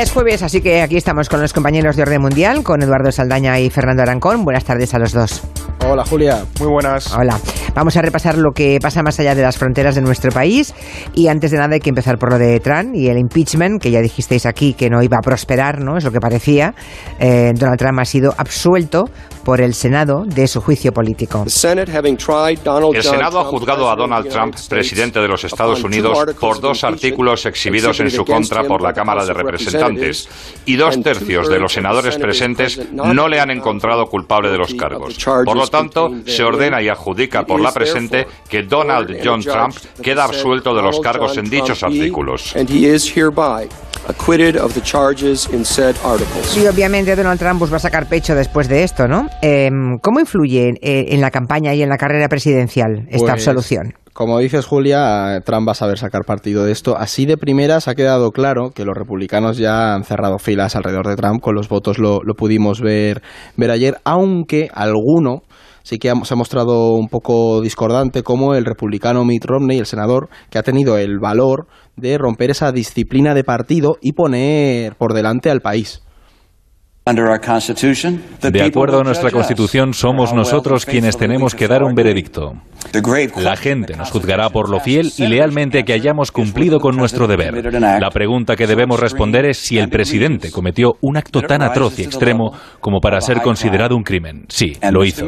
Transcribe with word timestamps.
Ya 0.00 0.04
es 0.04 0.12
jueves, 0.12 0.42
así 0.42 0.62
que 0.62 0.80
aquí 0.80 0.96
estamos 0.96 1.28
con 1.28 1.42
los 1.42 1.52
compañeros 1.52 1.94
de 1.94 2.04
Orden 2.04 2.22
Mundial, 2.22 2.62
con 2.62 2.82
Eduardo 2.82 3.12
Saldaña 3.12 3.60
y 3.60 3.68
Fernando 3.68 4.02
Arancón. 4.02 4.46
Buenas 4.46 4.64
tardes 4.64 4.94
a 4.94 4.98
los 4.98 5.12
dos. 5.12 5.42
Hola 5.86 6.06
Julia, 6.06 6.46
muy 6.58 6.68
buenas. 6.68 7.12
Hola. 7.12 7.38
Vamos 7.74 7.96
a 7.96 8.02
repasar 8.02 8.36
lo 8.36 8.50
que 8.52 8.78
pasa 8.82 9.02
más 9.02 9.18
allá 9.20 9.34
de 9.34 9.42
las 9.42 9.56
fronteras 9.56 9.94
de 9.94 10.02
nuestro 10.02 10.30
país 10.32 10.74
y 11.14 11.28
antes 11.28 11.50
de 11.52 11.58
nada 11.58 11.74
hay 11.74 11.80
que 11.80 11.90
empezar 11.90 12.18
por 12.18 12.32
lo 12.32 12.38
de 12.38 12.58
Trump 12.60 12.94
y 12.94 13.08
el 13.08 13.18
impeachment, 13.18 13.80
que 13.80 13.90
ya 13.90 14.00
dijisteis 14.00 14.44
aquí 14.46 14.74
que 14.74 14.90
no 14.90 15.02
iba 15.02 15.18
a 15.18 15.22
prosperar, 15.22 15.80
¿no? 15.80 15.96
Es 15.96 16.04
lo 16.04 16.10
que 16.10 16.20
parecía. 16.20 16.74
Eh, 17.18 17.52
Donald 17.54 17.78
Trump 17.78 17.98
ha 18.00 18.04
sido 18.04 18.34
absuelto 18.36 19.04
por 19.44 19.60
el 19.60 19.74
Senado 19.74 20.24
de 20.26 20.46
su 20.46 20.60
juicio 20.60 20.92
político. 20.92 21.44
El 21.44 21.50
Senado 21.50 23.40
ha 23.40 23.44
juzgado 23.44 23.90
a 23.90 23.96
Donald 23.96 24.28
Trump, 24.28 24.54
presidente 24.68 25.20
de 25.20 25.28
los 25.28 25.44
Estados 25.44 25.82
Unidos, 25.82 26.18
por 26.38 26.60
dos 26.60 26.84
artículos 26.84 27.46
exhibidos 27.46 28.00
en 28.00 28.10
su 28.10 28.24
contra 28.24 28.64
por 28.64 28.82
la 28.82 28.92
Cámara 28.92 29.24
de 29.24 29.32
Representantes 29.32 30.28
y 30.66 30.76
dos 30.76 31.00
tercios 31.02 31.48
de 31.48 31.58
los 31.58 31.72
senadores 31.72 32.16
presentes 32.16 32.92
no 32.92 33.28
le 33.28 33.40
han 33.40 33.50
encontrado 33.50 34.06
culpable 34.06 34.50
de 34.50 34.58
los 34.58 34.74
cargos. 34.74 35.16
Por 35.24 35.56
lo 35.56 35.66
tanto, 35.68 36.10
se 36.26 36.42
ordena 36.42 36.82
y 36.82 36.88
adjudica 36.88 37.44
por 37.44 37.59
la 37.62 37.72
presente 37.72 38.26
que 38.48 38.62
Donald 38.62 39.16
John 39.24 39.40
Trump 39.40 39.74
queda 40.02 40.24
absuelto 40.24 40.74
de 40.74 40.82
los 40.82 41.00
cargos 41.00 41.36
en 41.36 41.48
dichos 41.48 41.82
artículos. 41.82 42.54
Sí, 46.42 46.66
obviamente 46.66 47.14
Donald 47.14 47.38
Trump 47.38 47.58
pues, 47.58 47.72
va 47.72 47.76
a 47.76 47.80
sacar 47.80 48.08
pecho 48.08 48.34
después 48.34 48.68
de 48.68 48.82
esto, 48.82 49.06
¿no? 49.06 49.28
Em, 49.42 49.98
¿Cómo 50.02 50.20
influye 50.20 50.70
eh, 50.80 51.06
en 51.10 51.20
la 51.20 51.30
campaña 51.30 51.74
y 51.74 51.82
en 51.82 51.88
la 51.88 51.96
carrera 51.96 52.28
presidencial 52.28 53.06
esta 53.08 53.18
Pues, 53.18 53.30
absolución? 53.30 53.94
Como 54.12 54.38
dices 54.38 54.66
Julia, 54.66 55.40
Trump 55.44 55.68
va 55.68 55.72
a 55.72 55.76
saber 55.76 55.96
sacar 55.96 56.24
partido 56.26 56.64
de 56.64 56.72
esto. 56.72 56.96
Así 56.96 57.26
de 57.26 57.36
primeras 57.36 57.88
ha 57.88 57.94
quedado 57.94 58.32
claro 58.32 58.70
que 58.74 58.84
los 58.84 58.96
republicanos 58.96 59.56
ya 59.56 59.94
han 59.94 60.04
cerrado 60.04 60.38
filas 60.38 60.74
alrededor 60.76 61.06
de 61.06 61.16
Trump, 61.16 61.40
con 61.40 61.54
los 61.54 61.68
votos 61.68 61.98
lo, 61.98 62.18
lo 62.24 62.34
pudimos 62.34 62.80
ver, 62.80 63.22
ver 63.56 63.70
ayer, 63.70 63.98
aunque 64.04 64.68
alguno 64.74 65.42
sí 65.82 65.98
que 65.98 66.10
ha- 66.10 66.24
se 66.24 66.34
ha 66.34 66.36
mostrado 66.36 66.92
un 66.94 67.08
poco 67.08 67.60
discordante 67.60 68.22
como 68.22 68.54
el 68.54 68.64
republicano 68.64 69.24
Mitt 69.24 69.44
Romney, 69.44 69.78
el 69.78 69.86
senador, 69.86 70.28
que 70.50 70.58
ha 70.58 70.62
tenido 70.62 70.98
el 70.98 71.18
valor 71.18 71.66
de 71.96 72.18
romper 72.18 72.50
esa 72.50 72.72
disciplina 72.72 73.34
de 73.34 73.44
partido 73.44 73.96
y 74.00 74.12
poner 74.12 74.94
por 74.96 75.12
delante 75.14 75.50
al 75.50 75.60
país. 75.60 76.02
De 78.42 78.62
acuerdo 78.62 79.00
a 79.00 79.04
nuestra 79.04 79.30
Constitución, 79.30 79.94
somos 79.94 80.32
nosotros 80.32 80.84
quienes 80.84 81.16
tenemos 81.16 81.54
que 81.54 81.66
dar 81.66 81.82
un 81.82 81.94
veredicto. 81.94 82.52
La 83.36 83.56
gente 83.56 83.96
nos 83.96 84.10
juzgará 84.10 84.50
por 84.50 84.68
lo 84.68 84.80
fiel 84.80 85.10
y 85.16 85.26
lealmente 85.26 85.84
que 85.84 85.92
hayamos 85.92 86.30
cumplido 86.30 86.78
con 86.78 86.96
nuestro 86.96 87.26
deber. 87.26 87.72
La 87.80 88.10
pregunta 88.10 88.54
que 88.54 88.66
debemos 88.66 89.00
responder 89.00 89.46
es 89.46 89.58
si 89.58 89.78
el 89.78 89.88
presidente 89.88 90.50
cometió 90.50 90.92
un 91.00 91.16
acto 91.16 91.40
tan 91.42 91.62
atroz 91.62 91.98
y 91.98 92.02
extremo 92.02 92.52
como 92.80 93.00
para 93.00 93.20
ser 93.20 93.40
considerado 93.40 93.96
un 93.96 94.02
crimen. 94.02 94.44
Sí, 94.48 94.76
lo 94.90 95.04
hizo. 95.04 95.24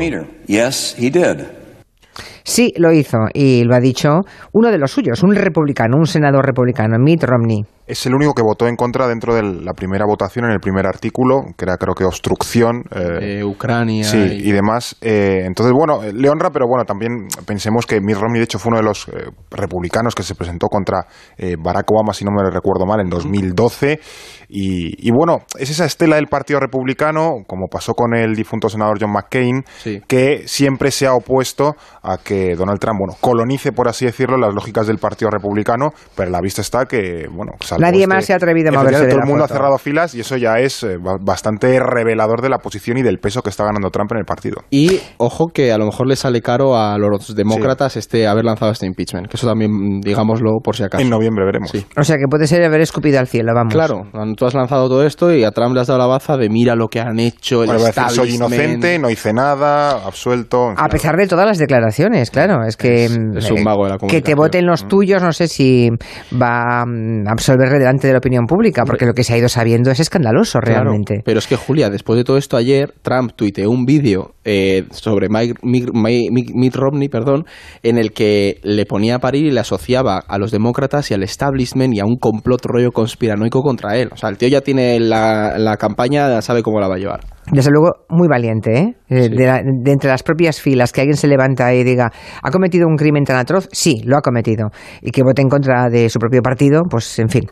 Sí, 2.45 2.73
lo 2.77 2.93
hizo 2.93 3.19
y 3.35 3.65
lo 3.65 3.75
ha 3.75 3.81
dicho 3.81 4.21
uno 4.53 4.71
de 4.71 4.79
los 4.79 4.91
suyos, 4.91 5.23
un 5.23 5.35
republicano, 5.35 5.97
un 5.97 6.07
senador 6.07 6.45
republicano, 6.47 6.97
Mitt 6.99 7.25
Romney. 7.25 7.63
Es 7.85 8.07
el 8.07 8.15
único 8.15 8.33
que 8.33 8.43
votó 8.43 8.69
en 8.69 8.77
contra 8.77 9.09
dentro 9.09 9.35
de 9.35 9.43
la 9.43 9.73
primera 9.75 10.07
votación 10.07 10.45
en 10.47 10.53
el 10.53 10.61
primer 10.61 10.87
artículo, 10.87 11.43
que 11.59 11.65
era 11.65 11.77
creo 11.77 11.95
que 11.95 12.05
obstrucción. 12.05 12.85
eh, 12.95 13.37
De 13.39 13.45
Ucrania 13.45 14.05
Sí, 14.05 14.19
y- 14.19 14.49
y 14.49 14.53
demás. 14.53 14.97
Eh, 15.01 15.43
entonces, 15.45 15.73
bueno, 15.77 16.03
eh, 16.03 16.13
le 16.13 16.29
honra, 16.31 16.51
pero 16.51 16.67
bueno, 16.69 16.85
también 16.85 17.27
pensemos 17.45 17.85
que 17.85 18.01
Mitt 18.01 18.17
Romney, 18.17 18.39
de 18.39 18.45
hecho, 18.45 18.59
fue 18.61 18.71
uno 18.71 18.79
de 18.79 18.85
los 18.85 19.09
eh, 19.09 19.31
republicanos 19.51 20.15
que 20.15 20.23
se 20.23 20.35
presentó 20.37 20.69
contra 20.69 21.07
eh, 21.37 21.57
Barack 21.59 21.91
Obama, 21.91 22.13
si 22.15 22.25
no 22.25 22.31
me 22.31 22.49
recuerdo 22.51 22.87
mal, 22.87 23.01
en 23.01 23.09
2012. 23.11 23.99
Y, 24.49 25.09
y 25.09 25.11
bueno, 25.11 25.39
es 25.59 25.71
esa 25.71 25.85
estela 25.85 26.17
del 26.17 26.27
Partido 26.29 26.61
Republicano, 26.61 27.39
como 27.47 27.67
pasó 27.67 27.95
con 27.95 28.15
el 28.15 28.35
difunto 28.35 28.69
senador 28.69 28.99
John 29.01 29.11
McCain, 29.13 29.65
Sí. 29.83 30.01
que 30.07 30.43
siempre 30.47 30.91
se 30.91 31.07
ha 31.07 31.15
opuesto 31.15 31.75
a 32.03 32.19
que 32.19 32.32
Donald 32.57 32.79
Trump, 32.81 32.99
bueno, 32.99 33.15
colonice, 33.21 33.73
por 33.73 33.89
así 33.89 34.05
decirlo, 34.07 34.37
las 34.37 34.55
lógicas 34.55 34.87
del 34.87 34.99
Partido 34.99 35.31
Republicano, 35.31 35.91
pero 36.15 36.29
a 36.29 36.33
la 36.33 36.41
vista 36.41 36.61
está 36.61 36.87
que, 36.87 37.27
bueno, 37.33 37.53
Nadie 37.79 38.03
este- 38.03 38.15
más 38.15 38.25
se 38.25 38.33
ha 38.33 38.37
atrevido 38.37 38.71
a 38.71 38.73
moverse 38.73 39.01
de 39.03 39.09
Todo 39.09 39.19
la 39.19 39.25
el 39.25 39.29
mundo 39.29 39.45
foto. 39.45 39.55
ha 39.55 39.57
cerrado 39.57 39.79
filas 39.79 40.15
y 40.15 40.21
eso 40.21 40.37
ya 40.37 40.59
es 40.59 40.83
eh, 40.83 40.97
ba- 40.99 41.17
bastante 41.21 41.79
revelador 41.81 42.41
de 42.43 42.49
la 42.49 42.59
posición 42.59 42.99
y 42.99 43.03
del 43.03 43.19
peso 43.19 43.43
que 43.43 43.51
está 43.51 43.65
ganando 43.65 43.91
Trump 43.91 44.13
en 44.13 44.19
el 44.19 44.25
partido. 44.25 44.63
Y 44.71 45.01
ojo 45.19 45.49
que 45.53 45.73
a 45.73 45.79
lo 45.79 45.87
mejor 45.87 46.07
le 46.09 46.17
sale 46.17 46.41
caro 46.43 46.77
a 46.77 46.97
los 46.99 47.35
demócratas 47.35 47.97
este 47.97 48.27
haber 48.27 48.45
lanzado 48.45 48.73
este 48.73 48.87
impeachment, 48.87 49.29
que 49.29 49.37
eso 49.37 49.47
también 49.47 50.01
digámoslo 50.01 50.59
por 50.63 50.77
si 50.77 50.83
acaso. 50.85 51.03
En 51.03 51.11
noviembre 51.11 51.45
veremos. 51.45 51.71
Sí. 51.71 51.87
O 51.97 52.03
sea 52.05 52.17
que 52.17 52.25
puede 52.29 52.47
ser 52.47 52.63
haber 52.65 52.81
escupido 52.81 53.19
al 53.19 53.27
cielo, 53.29 53.53
vamos. 53.55 53.73
Claro, 53.75 54.03
tú 54.37 54.47
has 54.47 54.55
lanzado 54.55 54.89
todo 54.89 55.05
esto 55.07 55.33
y 55.33 55.45
a 55.45 55.51
Trump 55.51 55.75
le 55.75 55.81
has 55.81 55.87
dado 55.87 55.99
la 55.99 56.07
baza 56.07 56.37
de 56.37 56.49
mira 56.49 56.75
lo 56.75 56.89
que 56.89 57.01
han 57.01 57.19
hecho, 57.19 57.63
el 57.63 57.69
Bueno, 57.69 57.83
a 57.83 57.87
decir, 57.87 58.03
soy 58.09 58.29
establishment". 58.31 58.53
inocente, 58.53 58.99
no 58.99 59.11
hice 59.11 59.33
nada, 59.33 60.05
absuelto. 60.07 60.73
A 60.77 60.89
pesar 60.89 61.17
de 61.17 61.27
todas 61.27 61.47
las 61.47 61.59
declaraciones, 61.59 62.22
claro, 62.31 62.65
es 62.67 62.77
que 62.77 63.05
Es- 63.05 63.19
mm, 63.19 63.37
es 63.39 63.51
un 63.51 63.59
eh, 63.59 63.65
vago 63.65 63.85
de 63.85 63.91
la 63.91 63.99
que 63.99 64.21
te 64.23 64.35
voten 64.35 64.67
los 64.67 64.87
tuyos, 64.89 65.23
no 65.23 65.33
sé 65.33 65.49
si 65.49 65.91
va 66.41 66.85
mm, 66.87 67.27
a 67.29 67.33
absolverle 67.33 67.79
delante 67.79 68.07
de 68.07 68.13
la 68.15 68.19
opinión 68.19 68.47
pública, 68.47 68.85
porque 68.85 69.07
lo 69.07 69.13
que 69.15 69.25
se 69.25 69.35
ha 69.35 69.39
ido 69.39 69.49
sabiendo 69.49 69.91
es 69.91 70.01
escandaloso 70.01 70.59
Claro, 70.61 70.81
realmente. 70.85 71.23
Pero 71.25 71.39
es 71.39 71.47
que, 71.47 71.57
Julia, 71.57 71.91
después 71.91 72.17
de 72.17 72.25
todo 72.25 72.37
esto 72.37 72.57
ayer, 72.57 72.93
Trump 73.03 73.33
tuiteó 73.37 73.71
un 73.71 73.85
vídeo 73.85 74.33
eh, 74.45 74.85
sobre 74.91 75.29
Mike- 75.29 75.55
Mitt, 75.63 75.91
Mitt- 75.93 76.53
Mitt 76.55 76.75
Romney, 76.75 77.09
perdón, 77.09 77.45
en 77.83 77.99
el 77.99 78.13
que 78.13 78.59
le 78.63 78.85
ponía 78.87 79.17
a 79.17 79.19
parir 79.19 79.47
y 79.47 79.51
le 79.51 79.61
asociaba 79.61 80.19
a 80.27 80.39
los 80.39 80.51
demócratas 80.51 81.11
y 81.11 81.15
al 81.15 81.23
establishment 81.23 81.95
y 81.95 82.01
a 82.01 82.05
un 82.05 82.17
complot 82.17 82.65
rollo 82.65 82.91
conspiranoico 82.93 83.63
contra 83.63 83.97
él. 83.97 84.09
O 84.13 84.17
sea, 84.17 84.29
el 84.31 84.39
tío 84.39 84.49
ya 84.49 84.61
tiene 84.61 84.99
la, 85.01 85.59
la 85.59 85.77
campaña, 85.77 86.41
sabe 86.43 86.63
cómo 86.63 86.81
la 86.81 86.89
va 86.89 86.97
a 86.97 86.99
llevar. 86.99 87.21
Desde 87.51 87.71
luego, 87.71 88.05
muy 88.09 88.29
valiente, 88.29 88.73
¿eh? 88.79 88.95
Eh, 89.09 89.23
Sí. 89.23 89.29
De, 89.37 89.47
la- 89.47 89.63
de 89.63 89.93
entre 89.93 90.09
las 90.09 90.23
propias 90.23 90.61
filas, 90.61 90.93
que 90.93 91.01
alguien 91.01 91.17
se 91.17 91.27
levanta 91.27 91.75
y 91.75 91.83
diga, 91.85 92.11
¿ha 92.43 92.51
cometido 92.51 92.87
un 92.87 92.97
crimen 92.97 93.25
tan 93.25 93.37
atroz? 93.37 93.69
Sí, 93.73 94.01
lo 94.05 94.17
ha 94.17 94.21
cometido. 94.23 94.69
Y 95.03 95.11
que 95.11 95.23
vote 95.23 95.43
en 95.43 95.49
contra 95.49 95.89
de 95.91 96.09
su 96.09 96.19
propio 96.19 96.41
partido, 96.41 96.83
pues 96.89 97.19
en 97.19 97.29
fin. 97.29 97.43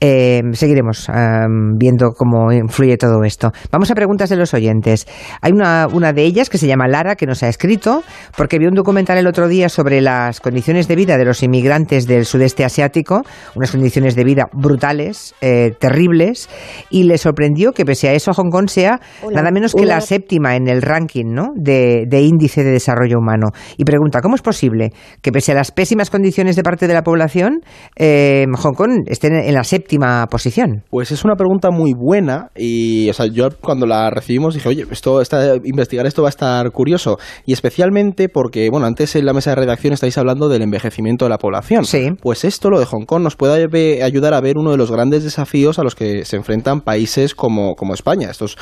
Eh, 0.00 0.42
seguiremos 0.52 1.08
ah, 1.10 1.46
viendo 1.78 2.10
cómo 2.16 2.50
influye 2.52 2.96
todo 2.96 3.22
esto. 3.22 3.52
Vamos 3.70 3.90
a 3.90 3.94
preguntas 3.94 4.30
de 4.30 4.36
los 4.36 4.54
oyentes. 4.54 5.06
Hay 5.40 5.52
una, 5.52 5.86
una 5.92 6.12
de 6.12 6.22
ellas 6.22 6.48
que 6.50 6.58
se 6.58 6.66
llama 6.66 6.88
Lara, 6.88 7.14
que 7.14 7.26
nos 7.26 7.42
ha 7.42 7.48
escrito, 7.48 8.02
porque 8.36 8.58
vio 8.58 8.68
un 8.68 8.74
documental 8.74 9.18
el 9.18 9.26
otro 9.26 9.46
día 9.46 9.68
sobre 9.68 10.00
las 10.00 10.40
condiciones 10.40 10.88
de 10.88 10.96
vida 10.96 11.16
de 11.18 11.24
los 11.26 11.42
inmigrantes 11.42 12.06
del 12.06 12.24
sudeste 12.24 12.64
asiático, 12.64 13.22
unas 13.54 13.70
condiciones 13.70 14.16
de 14.16 14.24
vida 14.24 14.48
brutales, 14.52 15.34
eh, 15.40 15.72
terribles, 15.78 16.48
y 16.90 17.04
le 17.04 17.18
sorprendió 17.18 17.72
que 17.72 17.84
pese 17.84 18.08
a 18.08 18.14
eso 18.14 18.32
Hong 18.32 18.50
Kong 18.50 18.68
sea 18.68 19.00
nada 19.34 19.50
menos 19.50 19.74
que 19.74 19.84
la 19.84 20.00
séptima 20.00 20.56
en 20.56 20.68
el 20.68 20.82
ranking 20.82 21.26
¿no? 21.26 21.48
de, 21.56 22.04
de 22.08 22.22
índice 22.22 22.62
de 22.64 22.70
desarrollo 22.70 23.18
humano. 23.18 23.48
Y 23.76 23.84
pregunta, 23.84 24.20
¿cómo 24.20 24.34
es 24.36 24.42
posible 24.42 24.92
que 25.22 25.32
pese 25.32 25.52
a 25.52 25.54
las 25.54 25.70
pésimas 25.70 26.10
condiciones 26.10 26.56
de 26.56 26.62
parte 26.62 26.86
de 26.86 26.94
la 26.94 27.02
población, 27.02 27.60
eh, 27.96 28.46
Hong 28.56 28.74
Kong 28.74 29.02
esté 29.06 29.28
en- 29.28 29.54
la 29.54 29.64
séptima 29.64 30.26
posición? 30.30 30.82
Pues 30.90 31.10
es 31.12 31.24
una 31.24 31.36
pregunta 31.36 31.70
muy 31.70 31.92
buena 31.94 32.48
y, 32.56 33.08
o 33.10 33.12
sea, 33.12 33.26
yo 33.26 33.48
cuando 33.60 33.86
la 33.86 34.10
recibimos 34.10 34.54
dije, 34.54 34.68
oye, 34.68 34.84
esto, 34.90 35.20
esta, 35.20 35.56
investigar 35.64 36.06
esto 36.06 36.22
va 36.22 36.28
a 36.28 36.30
estar 36.30 36.70
curioso 36.70 37.18
y 37.46 37.52
especialmente 37.52 38.28
porque, 38.28 38.68
bueno, 38.70 38.86
antes 38.86 39.14
en 39.16 39.26
la 39.26 39.32
mesa 39.32 39.50
de 39.50 39.56
redacción 39.56 39.92
estáis 39.92 40.16
hablando 40.18 40.48
del 40.48 40.62
envejecimiento 40.62 41.24
de 41.24 41.28
la 41.30 41.38
población. 41.38 41.84
Sí. 41.84 42.10
Pues 42.20 42.44
esto, 42.44 42.70
lo 42.70 42.78
de 42.80 42.86
Hong 42.86 43.04
Kong, 43.04 43.22
nos 43.22 43.36
puede 43.36 44.02
ayudar 44.02 44.34
a 44.34 44.40
ver 44.40 44.58
uno 44.58 44.70
de 44.70 44.76
los 44.76 44.90
grandes 44.90 45.24
desafíos 45.24 45.78
a 45.78 45.82
los 45.82 45.94
que 45.94 46.24
se 46.24 46.36
enfrentan 46.36 46.80
países 46.80 47.34
como, 47.34 47.74
como 47.74 47.94
España, 47.94 48.30
estos 48.30 48.56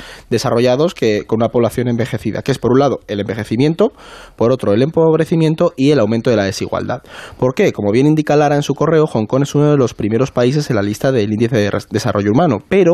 que 0.95 1.25
con 1.27 1.39
una 1.39 1.48
población 1.48 1.89
envejecida, 1.89 2.42
que 2.42 2.53
es 2.53 2.59
por 2.59 2.72
un 2.72 2.78
lado 2.78 3.01
el 3.09 3.21
envejecimiento, 3.21 3.92
por 4.36 4.53
otro 4.53 4.72
el 4.72 4.83
empobrecimiento 4.83 5.72
y 5.77 5.91
el 5.91 5.98
aumento 5.98 6.31
de 6.31 6.36
la 6.36 6.45
desigualdad. 6.45 7.03
¿Por 7.39 7.54
qué? 7.54 7.72
Como 7.72 7.91
bien 7.92 8.07
indica 8.07 8.36
Lara 8.36 8.57
en 8.57 8.63
su 8.63 8.75
correo, 8.75 9.07
Hong 9.07 9.27
Kong 9.27 9.42
es 9.42 9.54
uno 9.54 9.71
de 9.71 9.77
los 9.77 9.95
primeros 9.95 10.31
países 10.31 10.71
en 10.71 10.77
la 10.77 10.83
lista 10.83 11.13
del 11.13 11.33
índice 11.33 11.57
de 11.57 11.71
desarrollo 11.91 12.31
humano, 12.33 12.59
pero 12.69 12.92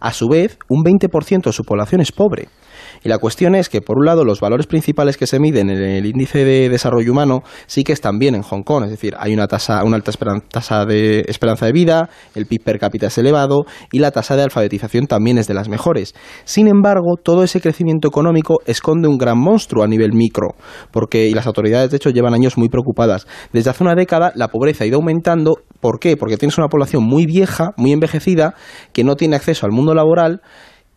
a 0.00 0.12
su 0.12 0.28
vez 0.28 0.58
un 0.68 0.84
20% 0.84 1.44
de 1.44 1.52
su 1.52 1.64
población 1.64 2.00
es 2.00 2.12
pobre. 2.12 2.48
Y 3.02 3.08
la 3.08 3.18
cuestión 3.18 3.54
es 3.54 3.68
que, 3.68 3.80
por 3.80 3.98
un 3.98 4.06
lado, 4.06 4.24
los 4.24 4.40
valores 4.40 4.66
principales 4.66 5.16
que 5.16 5.26
se 5.26 5.38
miden 5.38 5.70
en 5.70 5.78
el 5.78 6.06
índice 6.06 6.44
de 6.44 6.68
desarrollo 6.68 7.12
humano 7.12 7.42
sí 7.66 7.84
que 7.84 7.92
están 7.92 8.18
bien 8.18 8.34
en 8.34 8.42
Hong 8.42 8.62
Kong. 8.62 8.84
Es 8.84 8.90
decir, 8.90 9.14
hay 9.18 9.34
una 9.34 9.46
tasa, 9.46 9.84
una 9.84 9.96
alta 9.96 10.12
tasa 10.50 10.84
de 10.84 11.24
esperanza 11.28 11.66
de 11.66 11.72
vida, 11.72 12.08
el 12.34 12.46
PIB 12.46 12.62
per 12.62 12.78
cápita 12.78 13.06
es 13.06 13.18
elevado 13.18 13.64
y 13.92 13.98
la 13.98 14.10
tasa 14.10 14.36
de 14.36 14.42
alfabetización 14.42 15.06
también 15.06 15.38
es 15.38 15.46
de 15.46 15.54
las 15.54 15.68
mejores. 15.68 16.14
Sin 16.44 16.68
embargo, 16.68 17.16
todo 17.22 17.42
ese 17.42 17.60
crecimiento 17.60 18.08
económico 18.08 18.56
esconde 18.66 19.08
un 19.08 19.18
gran 19.18 19.38
monstruo 19.38 19.84
a 19.84 19.88
nivel 19.88 20.12
micro, 20.12 20.54
porque 20.90 21.28
y 21.28 21.34
las 21.34 21.46
autoridades, 21.46 21.90
de 21.90 21.96
hecho, 21.96 22.10
llevan 22.10 22.34
años 22.34 22.56
muy 22.56 22.68
preocupadas. 22.68 23.26
Desde 23.52 23.70
hace 23.70 23.84
una 23.84 23.94
década, 23.94 24.32
la 24.34 24.48
pobreza 24.48 24.84
ha 24.84 24.86
ido 24.86 24.96
aumentando. 24.96 25.56
¿Por 25.80 26.00
qué? 26.00 26.16
Porque 26.16 26.36
tienes 26.36 26.58
una 26.58 26.68
población 26.68 27.04
muy 27.04 27.26
vieja, 27.26 27.72
muy 27.76 27.92
envejecida, 27.92 28.54
que 28.92 29.04
no 29.04 29.16
tiene 29.16 29.36
acceso 29.36 29.66
al 29.66 29.72
mundo 29.72 29.94
laboral 29.94 30.42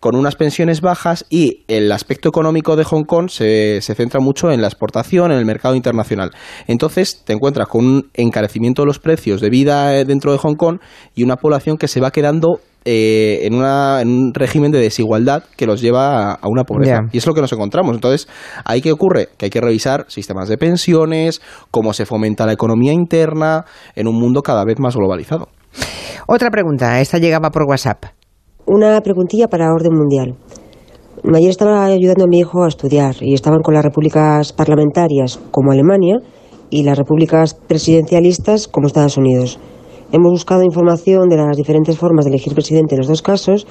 con 0.01 0.15
unas 0.15 0.36
pensiones 0.36 0.81
bajas 0.81 1.25
y 1.30 1.63
el 1.68 1.92
aspecto 1.92 2.27
económico 2.27 2.75
de 2.75 2.83
Hong 2.83 3.03
Kong 3.03 3.30
se, 3.30 3.80
se 3.81 3.94
centra 3.94 4.19
mucho 4.19 4.51
en 4.51 4.59
la 4.59 4.68
exportación, 4.68 5.31
en 5.31 5.38
el 5.38 5.45
mercado 5.45 5.75
internacional. 5.75 6.31
Entonces 6.68 7.21
te 7.24 7.33
encuentras 7.33 7.68
con 7.68 7.86
un 7.86 8.09
encarecimiento 8.15 8.81
de 8.81 8.88
los 8.88 8.98
precios 8.98 9.42
de 9.42 9.51
vida 9.51 9.95
eh, 9.95 10.03
dentro 10.03 10.31
de 10.31 10.39
Hong 10.39 10.56
Kong 10.56 10.80
y 11.13 11.24
una 11.24 11.38
población 11.38 11.77
que 11.77 11.88
se 11.88 12.01
va 12.01 12.09
quedando 12.09 12.62
eh, 12.83 13.42
en, 13.44 13.53
una, 13.53 14.01
en, 14.01 14.09
un 14.09 14.33
régimen 14.33 14.71
de 14.71 14.80
desigualdad 14.80 15.44
que 15.56 15.68
los 15.68 15.81
lleva 15.81 16.31
a, 16.31 16.47
una 16.47 16.63
pobreza. 16.63 17.01
Y 17.12 17.19
es 17.19 17.27
lo 17.27 17.36
que 17.36 17.42
nos 17.42 17.54
encontramos. 17.54 17.94
Entonces, 17.94 18.27
¿ahí 18.65 18.81
qué 18.81 18.92
ocurre? 18.92 19.30
Que 19.38 19.45
hay 19.45 19.50
que 19.51 19.62
revisar 19.62 20.06
sistemas 20.07 20.50
de 20.50 20.57
pensiones, 20.57 21.44
cómo 21.69 21.94
se 21.94 22.07
fomenta 22.07 22.47
la 22.47 22.54
economía 22.54 22.92
interna 22.92 23.65
en 23.95 24.07
un 24.07 24.15
mundo 24.19 24.42
cada 24.42 24.65
vez 24.65 24.80
más 24.80 24.95
globalizado. 24.95 25.50
Otra 26.25 26.50
pregunta, 26.50 27.00
esta 27.01 27.19
llegaba 27.19 27.51
por 27.51 27.65
WhatsApp. 27.68 28.06
Una 28.73 29.01
preguntilla 29.01 29.50
para 29.50 29.73
orden 29.73 29.94
mundial. 29.94 30.38
Ayer 31.35 31.50
estaba 31.50 31.83
ayudando 31.83 32.23
a 32.23 32.27
mi 32.27 32.39
hijo 32.39 32.63
a 32.63 32.69
estudiar 32.69 33.15
y 33.19 33.33
estaban 33.33 33.62
con 33.62 33.73
las 33.73 33.83
repúblicas 33.83 34.53
parlamentarias 34.53 35.41
como 35.51 35.73
Alemania 35.73 36.19
y 36.69 36.83
las 36.83 36.97
repúblicas 36.97 37.53
presidencialistas 37.53 38.69
como 38.69 38.88
Estados 38.88 39.18
Unidos. 39.18 39.59
Hemos 40.13 40.31
buscado 40.31 40.63
información 40.63 41.27
de 41.27 41.35
las 41.35 41.57
diferentes 41.57 41.97
formas 41.97 42.23
de 42.23 42.31
elegir 42.31 42.53
presidente 42.53 42.95
en 42.95 43.00
los 43.00 43.09
dos 43.09 43.21
casos, 43.21 43.68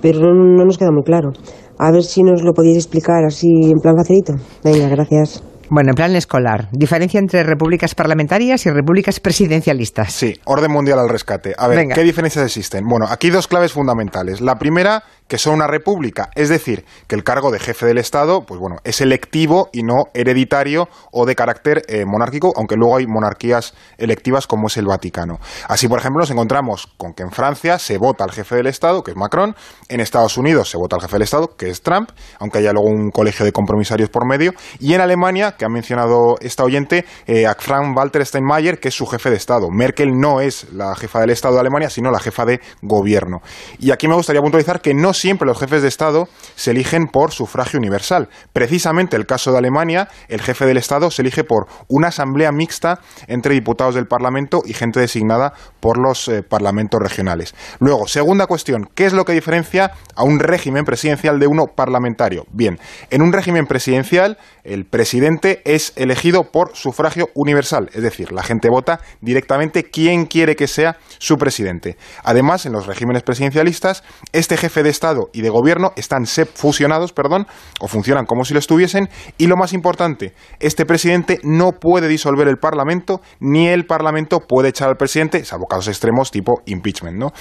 pero 0.00 0.18
no, 0.18 0.64
nos 0.64 0.76
queda 0.76 0.90
muy 0.90 1.04
claro. 1.04 1.30
A 1.78 1.92
ver 1.92 2.02
si 2.02 2.24
nos 2.24 2.42
lo 2.42 2.52
podéis 2.52 2.78
explicar 2.78 3.24
así 3.24 3.46
en 3.46 3.78
plan 3.78 3.94
facilito. 3.96 4.34
Venga, 4.64 4.88
gracias. 4.88 5.51
Bueno, 5.74 5.92
en 5.92 5.94
plan 5.94 6.14
escolar. 6.14 6.68
Diferencia 6.70 7.18
entre 7.18 7.44
repúblicas 7.44 7.94
parlamentarias 7.94 8.66
y 8.66 8.70
repúblicas 8.70 9.20
presidencialistas. 9.20 10.12
Sí, 10.12 10.38
orden 10.44 10.70
mundial 10.70 10.98
al 10.98 11.08
rescate. 11.08 11.54
A 11.56 11.66
ver, 11.66 11.88
¿qué 11.94 12.02
diferencias 12.02 12.44
existen? 12.44 12.84
Bueno, 12.86 13.06
aquí 13.08 13.30
dos 13.30 13.48
claves 13.48 13.72
fundamentales. 13.72 14.42
La 14.42 14.56
primera 14.56 15.02
que 15.32 15.38
son 15.38 15.54
una 15.54 15.66
república, 15.66 16.28
es 16.34 16.50
decir, 16.50 16.84
que 17.06 17.14
el 17.14 17.24
cargo 17.24 17.50
de 17.50 17.58
jefe 17.58 17.86
del 17.86 17.96
Estado, 17.96 18.44
pues 18.44 18.60
bueno, 18.60 18.76
es 18.84 19.00
electivo 19.00 19.70
y 19.72 19.82
no 19.82 20.04
hereditario 20.12 20.90
o 21.10 21.24
de 21.24 21.34
carácter 21.34 21.80
eh, 21.88 22.04
monárquico, 22.04 22.52
aunque 22.54 22.76
luego 22.76 22.98
hay 22.98 23.06
monarquías 23.06 23.72
electivas 23.96 24.46
como 24.46 24.66
es 24.66 24.76
el 24.76 24.84
Vaticano. 24.84 25.38
Así, 25.68 25.88
por 25.88 26.00
ejemplo, 26.00 26.20
nos 26.20 26.30
encontramos 26.30 26.86
con 26.98 27.14
que 27.14 27.22
en 27.22 27.30
Francia 27.30 27.78
se 27.78 27.96
vota 27.96 28.24
al 28.24 28.32
jefe 28.32 28.56
del 28.56 28.66
Estado, 28.66 29.02
que 29.02 29.12
es 29.12 29.16
Macron, 29.16 29.56
en 29.88 30.00
Estados 30.00 30.36
Unidos 30.36 30.68
se 30.68 30.76
vota 30.76 30.96
al 30.96 31.00
jefe 31.00 31.14
del 31.14 31.22
Estado, 31.22 31.56
que 31.56 31.70
es 31.70 31.80
Trump, 31.80 32.10
aunque 32.38 32.58
haya 32.58 32.74
luego 32.74 32.90
un 32.90 33.10
colegio 33.10 33.46
de 33.46 33.52
compromisarios 33.52 34.10
por 34.10 34.26
medio, 34.26 34.52
y 34.80 34.92
en 34.92 35.00
Alemania, 35.00 35.52
que 35.52 35.64
ha 35.64 35.70
mencionado 35.70 36.36
esta 36.42 36.62
oyente, 36.62 37.06
eh, 37.26 37.46
a 37.46 37.54
Frank 37.54 37.96
Walter 37.96 38.26
Steinmeier, 38.26 38.78
que 38.80 38.88
es 38.88 38.94
su 38.94 39.06
jefe 39.06 39.30
de 39.30 39.36
Estado. 39.36 39.70
Merkel 39.70 40.10
no 40.10 40.42
es 40.42 40.70
la 40.74 40.94
jefa 40.94 41.20
del 41.20 41.30
Estado 41.30 41.54
de 41.54 41.60
Alemania, 41.60 41.88
sino 41.88 42.10
la 42.10 42.20
jefa 42.20 42.44
de 42.44 42.60
gobierno. 42.82 43.38
Y 43.78 43.92
aquí 43.92 44.08
me 44.08 44.14
gustaría 44.14 44.42
puntualizar 44.42 44.82
que 44.82 44.92
no 44.92 45.14
siempre 45.22 45.46
los 45.46 45.60
jefes 45.60 45.82
de 45.82 45.88
Estado 45.88 46.28
se 46.56 46.72
eligen 46.72 47.06
por 47.06 47.30
sufragio 47.30 47.78
universal. 47.78 48.28
Precisamente 48.52 49.16
el 49.16 49.24
caso 49.24 49.52
de 49.52 49.58
Alemania, 49.58 50.08
el 50.26 50.42
jefe 50.42 50.66
del 50.66 50.78
Estado 50.78 51.12
se 51.12 51.22
elige 51.22 51.44
por 51.44 51.68
una 51.88 52.08
asamblea 52.08 52.50
mixta 52.50 52.98
entre 53.28 53.54
diputados 53.54 53.94
del 53.94 54.08
Parlamento 54.08 54.62
y 54.66 54.74
gente 54.74 54.98
designada 54.98 55.52
por 55.78 55.96
los 55.96 56.26
eh, 56.26 56.42
parlamentos 56.42 57.00
regionales. 57.00 57.54
Luego, 57.78 58.08
segunda 58.08 58.48
cuestión, 58.48 58.90
¿qué 58.96 59.06
es 59.06 59.12
lo 59.12 59.24
que 59.24 59.32
diferencia 59.32 59.92
a 60.16 60.24
un 60.24 60.40
régimen 60.40 60.84
presidencial 60.84 61.38
de 61.38 61.46
uno 61.46 61.66
parlamentario? 61.66 62.44
Bien, 62.50 62.80
en 63.10 63.22
un 63.22 63.32
régimen 63.32 63.66
presidencial 63.66 64.38
el 64.64 64.86
presidente 64.86 65.62
es 65.64 65.92
elegido 65.94 66.50
por 66.50 66.74
sufragio 66.74 67.28
universal, 67.34 67.90
es 67.92 68.02
decir, 68.02 68.32
la 68.32 68.42
gente 68.42 68.68
vota 68.68 69.00
directamente 69.20 69.84
quién 69.84 70.26
quiere 70.26 70.56
que 70.56 70.66
sea 70.66 70.96
su 71.18 71.36
presidente. 71.36 71.96
Además, 72.24 72.66
en 72.66 72.72
los 72.72 72.86
regímenes 72.86 73.22
presidencialistas, 73.22 74.02
este 74.32 74.56
jefe 74.56 74.82
de 74.82 74.90
Estado 74.90 75.11
y 75.32 75.42
de 75.42 75.50
Gobierno 75.50 75.92
están 75.96 76.26
fusionados, 76.26 77.12
perdón, 77.12 77.46
o 77.80 77.88
funcionan 77.88 78.26
como 78.26 78.44
si 78.44 78.54
lo 78.54 78.58
estuviesen, 78.58 79.08
y 79.38 79.46
lo 79.46 79.56
más 79.56 79.72
importante, 79.72 80.34
este 80.60 80.86
presidente 80.86 81.38
no 81.42 81.72
puede 81.72 82.08
disolver 82.08 82.48
el 82.48 82.56
Parlamento, 82.56 83.20
ni 83.40 83.68
el 83.68 83.86
Parlamento 83.86 84.40
puede 84.40 84.68
echar 84.68 84.88
al 84.88 84.96
presidente, 84.96 85.44
salvo 85.44 85.66
casos 85.66 85.88
extremos 85.88 86.30
tipo 86.30 86.62
impeachment, 86.66 87.18
¿no? 87.18 87.32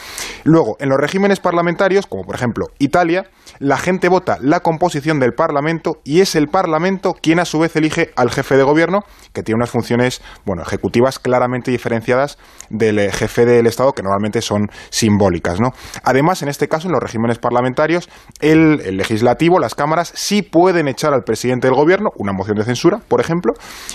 Luego, 0.43 0.75
en 0.79 0.89
los 0.89 0.97
regímenes 0.99 1.39
parlamentarios, 1.39 2.07
como 2.07 2.23
por 2.23 2.35
ejemplo 2.35 2.67
Italia, 2.79 3.29
la 3.59 3.77
gente 3.77 4.09
vota 4.09 4.37
la 4.41 4.61
composición 4.61 5.19
del 5.19 5.33
Parlamento 5.33 5.97
y 6.03 6.21
es 6.21 6.35
el 6.35 6.47
Parlamento 6.47 7.13
quien 7.13 7.39
a 7.39 7.45
su 7.45 7.59
vez 7.59 7.75
elige 7.75 8.11
al 8.15 8.31
jefe 8.31 8.57
de 8.57 8.63
gobierno, 8.63 9.01
que 9.33 9.43
tiene 9.43 9.57
unas 9.57 9.69
funciones, 9.69 10.21
bueno, 10.45 10.63
ejecutivas 10.63 11.19
claramente 11.19 11.71
diferenciadas 11.71 12.37
del 12.69 12.99
eh, 12.99 13.11
jefe 13.11 13.45
del 13.45 13.67
Estado, 13.67 13.93
que 13.93 14.03
normalmente 14.03 14.41
son 14.41 14.69
simbólicas, 14.89 15.59
¿no? 15.59 15.71
Además, 16.03 16.41
en 16.41 16.49
este 16.49 16.67
caso, 16.67 16.87
en 16.87 16.93
los 16.93 17.01
regímenes 17.01 17.37
parlamentarios, 17.37 17.50
parlamentarios, 17.51 18.09
el, 18.39 18.77
legislativo, 18.95 19.59
las 19.59 19.75
cámaras, 19.75 20.13
sí 20.15 20.41
pueden 20.41 20.87
echar 20.87 21.13
al 21.13 21.23
presidente 21.23 21.67
del 21.67 21.75
gobierno, 21.75 22.11
una 22.15 22.31
moción 22.31 22.55
de 22.57 22.63
censura, 22.63 22.99
por 23.09 23.19
ejemplo, 23.19 23.51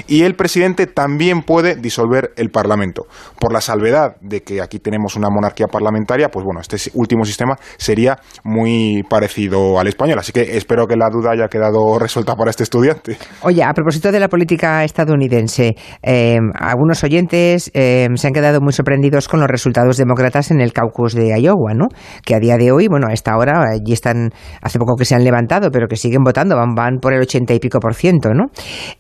y 0.06 0.22
el 0.24 0.34
presidente 0.34 0.86
también 0.86 1.42
puede 1.42 1.74
disolver 1.74 2.32
el 2.36 2.50
parlamento. 2.50 3.06
Por 3.40 3.52
la 3.52 3.62
salvedad 3.62 4.16
de 4.20 4.42
que 4.42 4.60
aquí 4.60 4.78
tenemos 4.78 5.16
una 5.16 5.30
monarquía 5.30 5.68
parlamentaria, 5.68 6.28
pues 6.28 6.44
bueno, 6.44 6.60
este 6.60 6.76
último 6.92 7.24
sistema 7.24 7.56
sería 7.78 8.18
muy 8.44 9.02
parecido 9.08 9.80
al 9.80 9.86
español. 9.86 10.18
Así 10.18 10.32
que 10.32 10.58
espero 10.58 10.86
que 10.86 10.96
la 10.96 11.08
duda 11.10 11.30
haya 11.32 11.48
quedado 11.48 11.98
resuelta 11.98 12.36
para 12.36 12.50
este 12.50 12.62
estudiante. 12.62 13.16
Oye, 13.40 13.62
a 13.62 13.72
propósito 13.72 14.12
de 14.12 14.20
la 14.20 14.28
política 14.28 14.84
estadounidense, 14.84 15.76
eh, 16.02 16.38
algunos 16.54 17.02
oyentes 17.04 17.70
eh, 17.72 18.08
se 18.14 18.26
han 18.26 18.34
quedado 18.34 18.60
muy 18.60 18.74
sorprendidos 18.74 19.28
con 19.28 19.40
los 19.40 19.48
resultados 19.48 19.96
demócratas 19.96 20.50
en 20.50 20.60
el 20.60 20.74
caucus 20.74 21.14
de 21.14 21.40
Iowa, 21.40 21.72
¿no? 21.74 21.86
Que 22.24 22.34
a 22.34 22.38
día 22.38 22.56
de 22.58 22.72
hoy, 22.72 22.88
bueno, 22.88 23.06
a 23.08 23.14
esta 23.14 23.36
hora 23.36 23.45
allí 23.52 23.93
están, 23.93 24.31
hace 24.62 24.78
poco 24.78 24.96
que 24.96 25.04
se 25.04 25.14
han 25.14 25.25
levantado, 25.25 25.70
pero 25.70 25.87
que 25.88 25.96
siguen 25.96 26.22
votando, 26.25 26.56
van, 26.56 26.75
van 26.75 26.98
por 27.00 27.12
el 27.12 27.20
ochenta 27.20 27.54
y 27.54 27.58
pico 27.58 27.78
por 27.81 27.94
ciento, 27.94 28.31
¿no? 28.34 28.46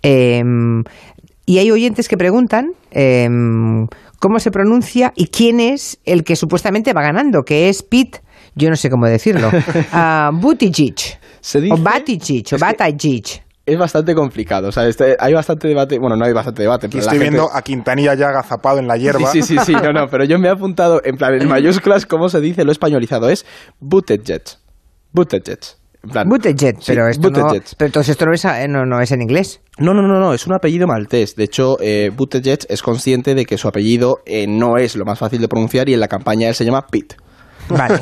Em, 0.02 0.82
y 1.46 1.58
hay 1.58 1.70
oyentes 1.70 2.08
que 2.08 2.16
preguntan 2.16 2.72
em, 2.90 3.86
cómo 4.18 4.38
se 4.38 4.50
pronuncia 4.50 5.12
y 5.14 5.28
quién 5.28 5.60
es 5.60 5.98
el 6.04 6.24
que 6.24 6.36
supuestamente 6.36 6.92
va 6.92 7.02
ganando, 7.02 7.42
que 7.42 7.68
es 7.68 7.82
Pete, 7.82 8.20
yo 8.54 8.68
no 8.70 8.76
sé 8.76 8.90
cómo 8.90 9.06
decirlo, 9.06 9.48
uh, 9.48 10.36
Buttigieg, 10.40 10.96
o 11.70 11.76
Buttigieg, 11.76 12.46
o 12.52 13.45
es 13.66 13.76
bastante 13.76 14.14
complicado. 14.14 14.68
O 14.68 14.72
sea, 14.72 14.86
este, 14.86 15.16
hay 15.18 15.34
bastante 15.34 15.66
debate. 15.66 15.98
Bueno, 15.98 16.16
no 16.16 16.24
hay 16.24 16.32
bastante 16.32 16.62
debate. 16.62 16.88
Pero 16.88 17.00
estoy 17.00 17.18
viendo 17.18 17.50
a 17.52 17.60
Quintanilla 17.62 18.14
ya 18.14 18.28
agazapado 18.28 18.78
en 18.78 18.86
la 18.86 18.96
hierba. 18.96 19.30
Sí, 19.32 19.42
sí, 19.42 19.56
sí, 19.64 19.72
no, 19.72 19.92
no, 19.92 20.06
pero 20.10 20.24
yo 20.24 20.38
me 20.38 20.46
he 20.48 20.50
apuntado 20.50 21.00
en 21.04 21.16
plan, 21.16 21.34
en 21.34 21.48
mayúsculas, 21.48 22.06
¿cómo 22.06 22.28
se 22.28 22.40
dice? 22.40 22.64
Lo 22.64 22.70
españolizado. 22.70 23.28
Es 23.28 23.44
Buttigieg. 23.80 24.42
Buttigieg. 25.12 25.58
Buttigieg, 26.24 26.76
pero 26.86 27.08
esto 27.08 27.30
no, 27.30 27.48
pero 27.48 27.86
entonces 27.86 28.10
esto 28.10 28.26
no 28.26 28.32
es, 28.32 28.44
eh, 28.44 28.68
no, 28.68 28.86
no 28.86 29.00
es 29.00 29.10
en 29.10 29.22
inglés. 29.22 29.60
No, 29.78 29.92
no, 29.92 30.02
no, 30.02 30.20
no, 30.20 30.34
es 30.34 30.46
un 30.46 30.54
apellido 30.54 30.86
maltés. 30.86 31.34
De 31.34 31.42
hecho, 31.42 31.78
eh, 31.80 32.12
Buttigieg 32.14 32.60
es 32.68 32.80
consciente 32.80 33.34
de 33.34 33.44
que 33.44 33.58
su 33.58 33.66
apellido 33.66 34.20
eh, 34.24 34.46
no 34.46 34.76
es 34.76 34.94
lo 34.94 35.04
más 35.04 35.18
fácil 35.18 35.40
de 35.40 35.48
pronunciar 35.48 35.88
y 35.88 35.94
en 35.94 36.00
la 36.00 36.06
campaña 36.06 36.48
él 36.48 36.54
se 36.54 36.64
llama 36.64 36.86
Pete. 36.86 37.16
Vale. 37.68 37.98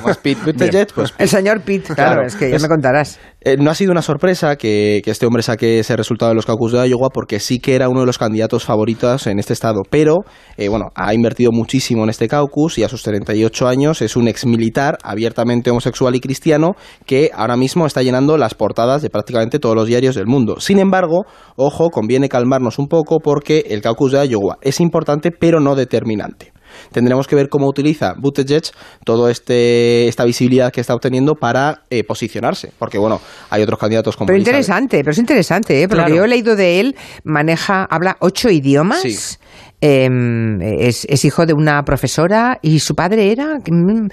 pues, 0.95 1.15
el 1.19 1.29
señor 1.29 1.61
Pitt, 1.63 1.87
claro, 1.95 2.27
es 2.27 2.37
que 2.37 2.51
ya 2.51 2.59
me 2.59 2.69
contarás. 2.69 3.19
Eh, 3.47 3.59
no 3.59 3.71
ha 3.71 3.75
sido 3.75 3.93
una 3.93 4.01
sorpresa 4.01 4.57
que, 4.57 5.03
este 5.05 5.27
hombre 5.27 5.43
saque 5.43 5.79
ese 5.79 5.95
resultado 5.97 6.31
de 6.31 6.35
los 6.35 6.47
caucus 6.47 6.73
de 6.73 6.89
Iowa 6.89 7.11
porque 7.11 7.41
sí 7.41 7.59
que 7.59 7.75
era 7.75 7.91
uno 7.91 8.01
de 8.01 8.07
los 8.07 8.17
candidatos 8.17 8.65
favoritos 8.65 9.27
en 9.27 9.39
este 9.39 9.53
estado. 9.53 9.83
Pero, 9.91 10.25
eh, 10.57 10.69
bueno, 10.69 10.87
ha 10.95 11.13
invertido 11.13 11.51
muchísimo 11.53 12.05
en 12.05 12.09
este 12.09 12.27
caucus 12.27 12.79
y 12.79 12.85
a 12.85 12.89
sus 12.89 13.03
38 13.03 13.69
años 13.69 14.01
es 14.01 14.17
un 14.17 14.29
ex 14.29 14.47
militar 14.47 14.97
abiertamente 15.03 15.71
homosexual 15.71 16.15
y 16.15 16.21
cristiano 16.21 16.75
que 17.05 17.33
ahora 17.35 17.59
mismo 17.59 17.85
está 17.85 18.03
llenando 18.03 18.39
las 18.39 18.55
portadas 18.55 19.03
de 19.03 19.11
prácticamente 19.11 19.59
todos 19.59 19.77
los 19.77 19.89
diarios 19.89 20.15
del 20.15 20.27
mundo. 20.27 20.59
Sin 20.59 20.79
embargo, 20.79 21.27
ojo, 21.57 21.91
conviene 21.91 22.31
calmarnos 22.31 22.79
un 22.79 22.89
poco 22.89 23.19
porque 23.23 23.67
el 23.69 23.83
caucus 23.83 24.13
de 24.13 24.27
Iowa 24.27 24.57
es 24.63 24.81
importante 24.81 25.33
pero 25.33 25.61
no 25.61 25.75
determinante 25.75 26.54
tendremos 26.93 27.27
que 27.27 27.37
ver 27.37 27.49
cómo 27.49 27.67
utiliza 27.67 28.15
Buttigieg 28.17 28.65
toda 29.05 29.31
este, 29.31 30.09
esta 30.09 30.25
visibilidad 30.25 30.73
que 30.73 30.81
está 30.81 30.95
obteniendo 30.95 31.35
para 31.35 31.83
eh, 31.91 32.05
posicionarse. 32.05 32.73
Porque, 32.79 32.99
bueno, 32.99 33.21
hay 33.51 33.63
otros 33.63 33.79
candidatos 33.79 34.17
como. 34.17 34.27
Pero 34.27 34.39
interesante, 34.39 34.99
pero 34.99 35.13
es 35.13 35.19
interesante, 35.19 35.83
¿eh? 35.83 35.89
porque 35.89 36.15
yo 36.15 36.25
he 36.25 36.29
leído 36.29 36.57
de 36.57 36.81
él, 36.81 36.97
maneja, 37.25 37.85
habla 37.85 38.17
ocho 38.21 38.51
idiomas. 38.51 39.03
Sí. 39.03 39.17
Em, 39.81 40.63
es, 40.63 41.25
hijo 41.25 41.45
de 41.45 41.53
una 41.53 41.83
profesora 41.83 42.59
y 42.63 42.79
su 42.79 42.95
padre 42.95 43.31
era 43.31 43.59
mm, 43.59 44.09